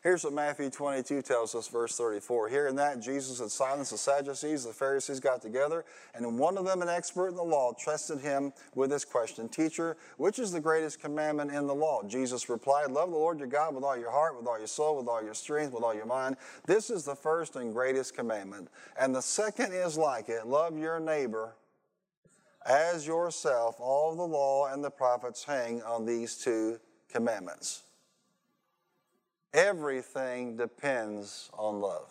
Here's 0.03 0.23
what 0.23 0.33
Matthew 0.33 0.71
22 0.71 1.21
tells 1.21 1.53
us, 1.53 1.67
verse 1.67 1.95
34. 1.95 2.49
Hearing 2.49 2.75
that, 2.77 2.99
Jesus 2.99 3.37
had 3.37 3.51
silenced 3.51 3.91
the 3.91 3.99
Sadducees, 3.99 4.63
the 4.63 4.73
Pharisees 4.73 5.19
got 5.19 5.43
together, 5.43 5.85
and 6.15 6.39
one 6.39 6.57
of 6.57 6.65
them, 6.65 6.81
an 6.81 6.89
expert 6.89 7.27
in 7.27 7.35
the 7.35 7.43
law, 7.43 7.71
trusted 7.77 8.19
him 8.19 8.51
with 8.73 8.89
this 8.89 9.05
question 9.05 9.47
Teacher, 9.47 9.97
which 10.17 10.39
is 10.39 10.51
the 10.51 10.59
greatest 10.59 10.99
commandment 10.99 11.51
in 11.51 11.67
the 11.67 11.75
law? 11.75 12.01
Jesus 12.01 12.49
replied, 12.49 12.89
Love 12.89 13.11
the 13.11 13.15
Lord 13.15 13.37
your 13.37 13.47
God 13.47 13.75
with 13.75 13.83
all 13.83 13.95
your 13.95 14.09
heart, 14.09 14.35
with 14.35 14.47
all 14.47 14.57
your 14.57 14.65
soul, 14.65 14.97
with 14.97 15.07
all 15.07 15.23
your 15.23 15.35
strength, 15.35 15.71
with 15.71 15.83
all 15.83 15.93
your 15.93 16.07
mind. 16.07 16.35
This 16.65 16.89
is 16.89 17.03
the 17.03 17.15
first 17.15 17.55
and 17.55 17.71
greatest 17.71 18.15
commandment. 18.15 18.69
And 18.99 19.13
the 19.13 19.21
second 19.21 19.71
is 19.71 19.99
like 19.99 20.29
it 20.29 20.47
love 20.47 20.79
your 20.79 20.99
neighbor 20.99 21.53
as 22.65 23.05
yourself. 23.05 23.75
All 23.77 24.15
the 24.15 24.23
law 24.23 24.73
and 24.73 24.83
the 24.83 24.89
prophets 24.89 25.43
hang 25.43 25.83
on 25.83 26.07
these 26.07 26.37
two 26.37 26.79
commandments. 27.07 27.83
Everything 29.53 30.55
depends 30.55 31.49
on 31.53 31.81
love. 31.81 32.09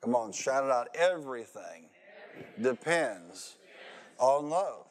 Come 0.00 0.16
on, 0.16 0.32
shout 0.32 0.64
it 0.64 0.70
out. 0.70 0.88
Everything 0.94 1.86
depends 2.60 3.56
on 4.18 4.50
love. 4.50 4.86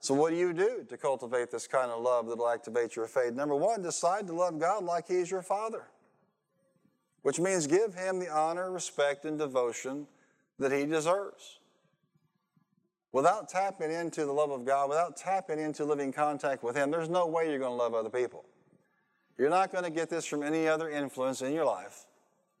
So, 0.00 0.14
what 0.14 0.30
do 0.30 0.36
you 0.36 0.52
do 0.52 0.86
to 0.88 0.96
cultivate 0.96 1.50
this 1.50 1.66
kind 1.66 1.90
of 1.90 2.00
love 2.00 2.28
that'll 2.28 2.48
activate 2.48 2.96
your 2.96 3.06
faith? 3.06 3.34
Number 3.34 3.54
one, 3.54 3.82
decide 3.82 4.26
to 4.28 4.32
love 4.32 4.58
God 4.58 4.84
like 4.84 5.08
He's 5.08 5.30
your 5.30 5.42
Father, 5.42 5.82
which 7.22 7.38
means 7.38 7.66
give 7.66 7.94
Him 7.94 8.18
the 8.18 8.28
honor, 8.28 8.70
respect, 8.70 9.24
and 9.24 9.38
devotion 9.38 10.06
that 10.58 10.72
He 10.72 10.86
deserves. 10.86 11.58
Without 13.12 13.48
tapping 13.48 13.90
into 13.90 14.24
the 14.24 14.32
love 14.32 14.50
of 14.50 14.64
God, 14.64 14.88
without 14.88 15.16
tapping 15.16 15.58
into 15.58 15.84
living 15.84 16.12
contact 16.12 16.62
with 16.62 16.76
Him, 16.76 16.90
there's 16.90 17.08
no 17.08 17.26
way 17.26 17.50
you're 17.50 17.58
going 17.58 17.72
to 17.72 17.82
love 17.82 17.94
other 17.94 18.10
people. 18.10 18.44
You're 19.38 19.50
not 19.50 19.70
going 19.70 19.84
to 19.84 19.90
get 19.90 20.08
this 20.08 20.24
from 20.24 20.42
any 20.42 20.66
other 20.66 20.88
influence 20.88 21.42
in 21.42 21.52
your 21.52 21.64
life. 21.64 22.06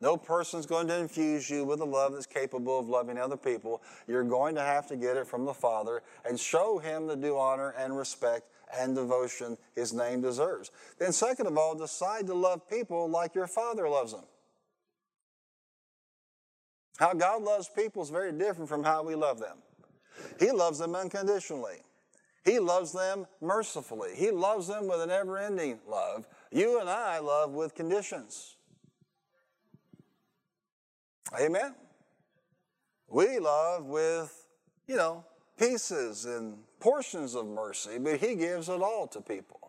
No 0.00 0.16
person's 0.16 0.66
going 0.66 0.88
to 0.88 0.98
infuse 0.98 1.48
you 1.48 1.64
with 1.64 1.80
a 1.80 1.84
love 1.84 2.12
that's 2.12 2.26
capable 2.26 2.78
of 2.78 2.88
loving 2.88 3.16
other 3.16 3.36
people. 3.36 3.82
You're 4.06 4.24
going 4.24 4.54
to 4.56 4.60
have 4.60 4.86
to 4.88 4.96
get 4.96 5.16
it 5.16 5.26
from 5.26 5.46
the 5.46 5.54
Father 5.54 6.02
and 6.28 6.38
show 6.38 6.78
Him 6.78 7.06
the 7.06 7.16
due 7.16 7.38
honor 7.38 7.74
and 7.78 7.96
respect 7.96 8.50
and 8.78 8.94
devotion 8.94 9.56
His 9.74 9.94
name 9.94 10.20
deserves. 10.20 10.70
Then, 10.98 11.12
second 11.12 11.46
of 11.46 11.56
all, 11.56 11.74
decide 11.74 12.26
to 12.26 12.34
love 12.34 12.68
people 12.68 13.08
like 13.08 13.34
your 13.34 13.46
Father 13.46 13.88
loves 13.88 14.12
them. 14.12 14.24
How 16.98 17.14
God 17.14 17.42
loves 17.42 17.68
people 17.68 18.02
is 18.02 18.10
very 18.10 18.32
different 18.32 18.68
from 18.68 18.84
how 18.84 19.02
we 19.02 19.14
love 19.14 19.38
them. 19.38 19.58
He 20.38 20.50
loves 20.50 20.78
them 20.78 20.94
unconditionally. 20.94 21.76
He 22.44 22.58
loves 22.58 22.92
them 22.92 23.26
mercifully. 23.40 24.10
He 24.14 24.30
loves 24.30 24.68
them 24.68 24.88
with 24.88 25.00
an 25.00 25.10
ever 25.10 25.36
ending 25.36 25.80
love. 25.88 26.26
You 26.50 26.80
and 26.80 26.88
I 26.88 27.18
love 27.18 27.52
with 27.52 27.74
conditions. 27.74 28.56
Amen? 31.38 31.74
We 33.08 33.38
love 33.38 33.84
with, 33.84 34.46
you 34.86 34.96
know, 34.96 35.24
pieces 35.58 36.24
and 36.24 36.58
portions 36.80 37.34
of 37.34 37.46
mercy, 37.46 37.98
but 37.98 38.20
He 38.20 38.34
gives 38.34 38.68
it 38.68 38.80
all 38.80 39.06
to 39.08 39.20
people. 39.20 39.60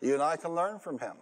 You 0.00 0.14
and 0.14 0.22
I 0.22 0.36
can 0.36 0.54
learn 0.54 0.78
from 0.78 0.98
Him. 0.98 1.14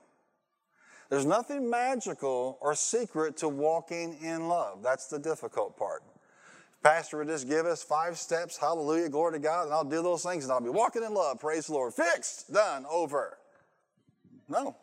There's 1.10 1.26
nothing 1.26 1.68
magical 1.70 2.58
or 2.60 2.74
secret 2.74 3.38
to 3.38 3.48
walking 3.48 4.18
in 4.22 4.48
love. 4.48 4.82
That's 4.82 5.06
the 5.06 5.18
difficult 5.18 5.76
part. 5.76 6.02
Pastor 6.82 7.18
would 7.18 7.28
just 7.28 7.48
give 7.48 7.66
us 7.66 7.82
five 7.82 8.18
steps, 8.18 8.56
hallelujah, 8.56 9.08
glory 9.08 9.32
to 9.32 9.38
God, 9.38 9.64
and 9.64 9.72
I'll 9.72 9.84
do 9.84 10.02
those 10.02 10.22
things 10.22 10.44
and 10.44 10.52
I'll 10.52 10.60
be 10.60 10.68
walking 10.68 11.02
in 11.02 11.12
love, 11.12 11.40
praise 11.40 11.66
the 11.66 11.72
Lord. 11.72 11.94
Fixed, 11.94 12.52
done, 12.52 12.84
over. 12.88 13.37
No. 14.48 14.76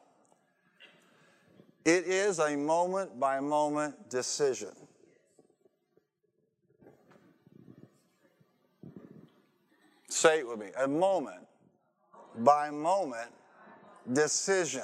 It 1.84 2.06
is 2.06 2.40
a 2.40 2.56
moment 2.56 3.20
by 3.20 3.40
moment 3.40 4.10
decision. 4.10 4.72
Say 10.10 10.40
it 10.40 10.48
with 10.48 10.60
me 10.60 10.68
a 10.78 10.88
moment 10.88 11.46
by 12.38 12.70
moment 12.70 13.32
decision. 14.12 14.84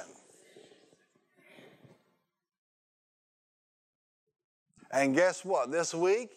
And 4.92 5.14
guess 5.14 5.44
what? 5.44 5.72
This 5.72 5.94
week, 5.94 6.30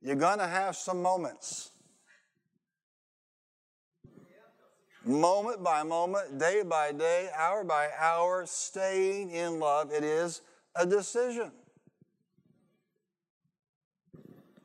you're 0.00 0.16
going 0.16 0.38
to 0.38 0.46
have 0.46 0.76
some 0.76 1.02
moments. 1.02 1.70
Moment 5.08 5.62
by 5.64 5.82
moment, 5.82 6.38
day 6.38 6.62
by 6.62 6.92
day, 6.92 7.28
hour 7.36 7.64
by 7.64 7.88
hour, 7.98 8.44
staying 8.46 9.30
in 9.30 9.58
love. 9.58 9.92
It 9.92 10.04
is 10.04 10.42
a 10.74 10.86
decision. 10.86 11.50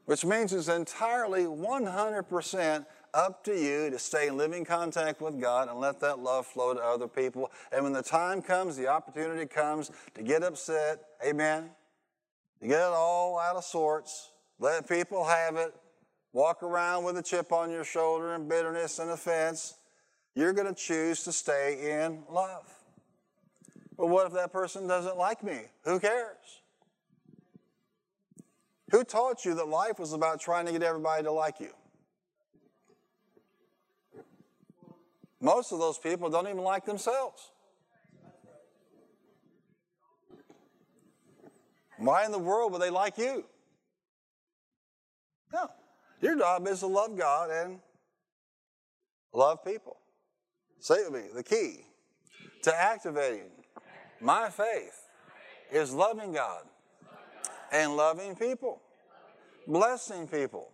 Which 0.06 0.26
means 0.26 0.52
it's 0.52 0.68
entirely 0.68 1.46
100% 1.46 2.86
up 3.14 3.44
to 3.44 3.54
you 3.58 3.90
to 3.90 4.00
stay 4.00 4.28
in 4.28 4.38
living 4.38 4.66
contact 4.66 5.22
with 5.22 5.40
God 5.40 5.70
and 5.70 5.80
let 5.80 6.00
that 6.02 6.20
love 6.20 6.46
flow 6.46 6.74
to 6.74 6.82
other 6.82 7.08
people. 7.08 7.52
And 7.72 7.84
when 7.84 7.94
the 7.94 8.02
time 8.02 8.42
comes, 8.42 8.76
the 8.76 8.88
opportunity 8.88 9.46
comes 9.46 9.92
to 10.16 10.24
get 10.24 10.44
upset, 10.44 11.00
amen, 11.26 11.70
to 12.60 12.68
get 12.68 12.80
it 12.80 12.94
all 12.94 13.40
out 13.40 13.56
of 13.56 13.64
sorts, 13.64 14.32
let 14.60 14.90
people 14.90 15.24
have 15.24 15.56
it, 15.56 15.74
walk 16.34 16.64
around 16.64 17.04
with 17.04 17.18
a 17.18 17.22
chip 17.22 17.52
on 17.52 17.70
your 17.70 17.84
shoulder 17.84 18.34
and 18.34 18.50
bitterness 18.50 19.00
and 19.00 19.12
offense, 19.12 19.76
you're 20.36 20.54
going 20.54 20.68
to 20.68 20.74
choose 20.74 21.24
to 21.24 21.32
stay 21.32 22.02
in 22.02 22.24
love. 22.30 22.72
But 23.98 24.08
what 24.08 24.28
if 24.28 24.34
that 24.34 24.52
person 24.52 24.88
doesn't 24.88 25.18
like 25.18 25.44
me? 25.44 25.60
Who 25.86 26.00
cares? 26.00 26.62
Who 28.92 29.04
taught 29.04 29.46
you 29.46 29.56
that 29.56 29.68
life 29.68 30.00
was 30.00 30.14
about 30.14 30.40
trying 30.40 30.66
to 30.66 30.72
get 30.72 30.84
everybody 30.84 31.24
to 31.24 31.32
like 31.32 31.60
you? 31.60 31.72
Most 35.40 35.72
of 35.72 35.80
those 35.80 35.98
people 35.98 36.30
don't 36.30 36.48
even 36.48 36.64
like 36.64 36.86
themselves. 36.86 37.52
Why 41.98 42.26
in 42.26 42.32
the 42.32 42.40
world 42.40 42.72
would 42.72 42.82
they 42.82 42.90
like 42.90 43.18
you? 43.18 43.46
No. 45.52 45.70
Your 46.22 46.38
job 46.38 46.68
is 46.68 46.80
to 46.80 46.88
love 46.88 47.18
God 47.18 47.50
and 47.50 47.80
love 49.34 49.64
people. 49.64 49.98
Say 50.84 50.96
it 50.96 51.14
with 51.14 51.24
me. 51.24 51.30
The 51.34 51.44
key 51.44 51.86
to 52.64 52.76
activating 52.76 53.52
my 54.20 54.50
faith 54.50 55.08
is 55.72 55.94
loving 55.94 56.34
God 56.34 56.64
and 57.72 57.96
loving 57.96 58.36
people, 58.36 58.82
blessing 59.66 60.28
people, 60.28 60.72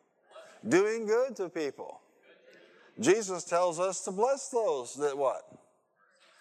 doing 0.68 1.06
good 1.06 1.36
to 1.36 1.48
people. 1.48 2.02
Jesus 3.00 3.44
tells 3.44 3.80
us 3.80 4.04
to 4.06 4.12
bless 4.12 4.50
those 4.50 4.96
that 4.96 5.16
what? 5.16 5.44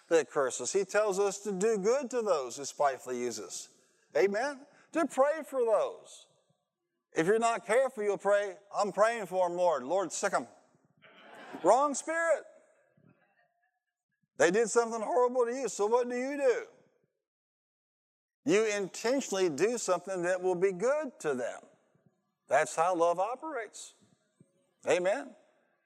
That 0.07 0.31
curse 0.31 0.59
us. 0.61 0.73
He 0.73 0.83
tells 0.83 1.19
us 1.19 1.37
to 1.41 1.51
do 1.51 1.77
good 1.77 2.09
to 2.09 2.23
those 2.23 2.57
who 2.57 2.65
spitefully 2.65 3.19
use 3.19 3.39
us. 3.39 3.69
Amen? 4.17 4.61
To 4.93 5.05
pray 5.05 5.43
for 5.45 5.63
those. 5.63 6.25
If 7.15 7.27
you're 7.27 7.37
not 7.37 7.67
careful, 7.67 8.03
you'll 8.03 8.17
pray, 8.17 8.53
I'm 8.75 8.91
praying 8.91 9.27
for 9.27 9.47
them, 9.47 9.55
Lord. 9.55 9.83
Lord, 9.83 10.11
sic 10.11 10.31
them. 10.31 10.47
Wrong 11.61 11.93
spirit. 11.93 12.45
They 14.39 14.51
did 14.51 14.69
something 14.69 15.01
horrible 15.01 15.45
to 15.45 15.53
you, 15.53 15.67
so 15.67 15.85
what 15.85 16.09
do 16.09 16.15
you 16.15 16.37
do? 16.37 16.63
You 18.45 18.65
intentionally 18.65 19.49
do 19.49 19.77
something 19.77 20.23
that 20.23 20.41
will 20.41 20.55
be 20.55 20.71
good 20.71 21.11
to 21.19 21.33
them. 21.33 21.59
That's 22.47 22.73
how 22.73 22.95
love 22.95 23.19
operates. 23.19 23.93
Amen. 24.89 25.27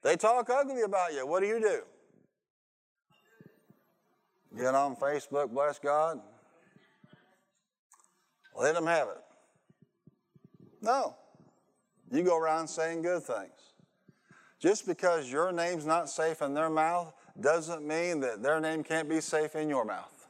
They 0.03 0.15
talk 0.15 0.51
ugly 0.51 0.83
about 0.83 1.13
you. 1.13 1.25
What 1.25 1.41
do 1.41 1.47
you 1.47 1.59
do? 1.59 1.81
Get 4.55 4.75
on 4.75 4.95
Facebook, 4.97 5.49
bless 5.51 5.79
God. 5.79 6.21
Let 8.55 8.75
them 8.75 8.85
have 8.85 9.07
it. 9.07 9.23
No. 10.79 11.15
You 12.11 12.21
go 12.21 12.37
around 12.37 12.67
saying 12.67 13.01
good 13.01 13.23
things. 13.23 13.73
Just 14.59 14.85
because 14.85 15.31
your 15.31 15.51
name's 15.51 15.87
not 15.87 16.07
safe 16.07 16.43
in 16.43 16.53
their 16.53 16.69
mouth 16.69 17.13
doesn't 17.39 17.85
mean 17.85 18.19
that 18.21 18.43
their 18.43 18.59
name 18.59 18.83
can't 18.83 19.09
be 19.09 19.21
safe 19.21 19.55
in 19.55 19.69
your 19.69 19.85
mouth. 19.85 20.27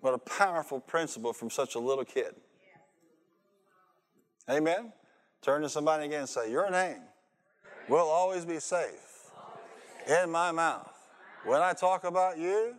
What 0.00 0.14
a 0.14 0.18
powerful 0.18 0.80
principle 0.80 1.32
from 1.32 1.50
such 1.50 1.74
a 1.74 1.78
little 1.78 2.04
kid. 2.04 2.34
Amen? 4.48 4.92
Turn 5.42 5.62
to 5.62 5.68
somebody 5.68 6.06
again 6.06 6.20
and 6.20 6.28
say, 6.28 6.50
Your 6.50 6.70
name 6.70 7.00
will 7.88 8.06
always 8.06 8.44
be 8.44 8.60
safe 8.60 9.30
in 10.06 10.30
my 10.30 10.52
mouth. 10.52 10.92
When 11.44 11.60
I 11.60 11.72
talk 11.72 12.04
about 12.04 12.38
you, 12.38 12.74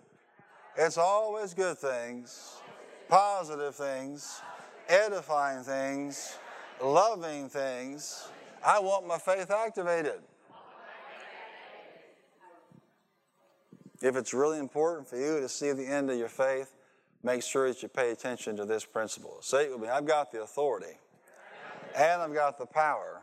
it's 0.78 0.98
always 0.98 1.54
good 1.54 1.78
things, 1.78 2.58
positive 3.08 3.76
things, 3.76 4.42
edifying 4.88 5.64
things, 5.64 6.38
loving 6.84 7.50
things. 7.50 8.28
I 8.66 8.80
want 8.80 9.08
my 9.08 9.18
faith 9.18 9.52
activated. 9.52 10.22
If 14.02 14.16
it's 14.16 14.34
really 14.34 14.60
important 14.60 15.08
for 15.08 15.18
you 15.18 15.40
to 15.40 15.50
see 15.50 15.72
the 15.72 15.86
end 15.86 16.10
of 16.10 16.18
your 16.18 16.30
faith, 16.30 16.74
make 17.24 17.44
sure 17.44 17.68
that 17.68 17.82
you 17.84 17.90
pay 17.90 18.12
attention 18.12 18.56
to 18.58 18.66
this 18.66 18.86
principle. 18.86 19.38
Say 19.42 19.66
it 19.66 19.72
with 19.72 19.82
me 19.82 19.88
I've 19.90 20.06
got 20.06 20.32
the 20.32 20.42
authority, 20.42 20.98
and 21.96 22.22
I've 22.22 22.34
got 22.34 22.58
the 22.58 22.66
power, 22.66 23.22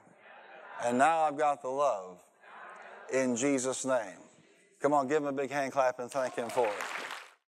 and 0.84 0.98
now 0.98 1.20
I've 1.20 1.38
got 1.38 1.62
the 1.62 1.68
love 1.68 2.22
in 3.12 3.36
Jesus' 3.36 3.84
name. 3.84 4.18
Come 4.80 4.92
on, 4.92 5.08
give 5.08 5.22
him 5.22 5.28
a 5.28 5.32
big 5.32 5.50
hand 5.50 5.72
clap 5.72 5.98
and 5.98 6.10
thank 6.10 6.34
him 6.34 6.50
for 6.50 6.66
it. 6.66 6.95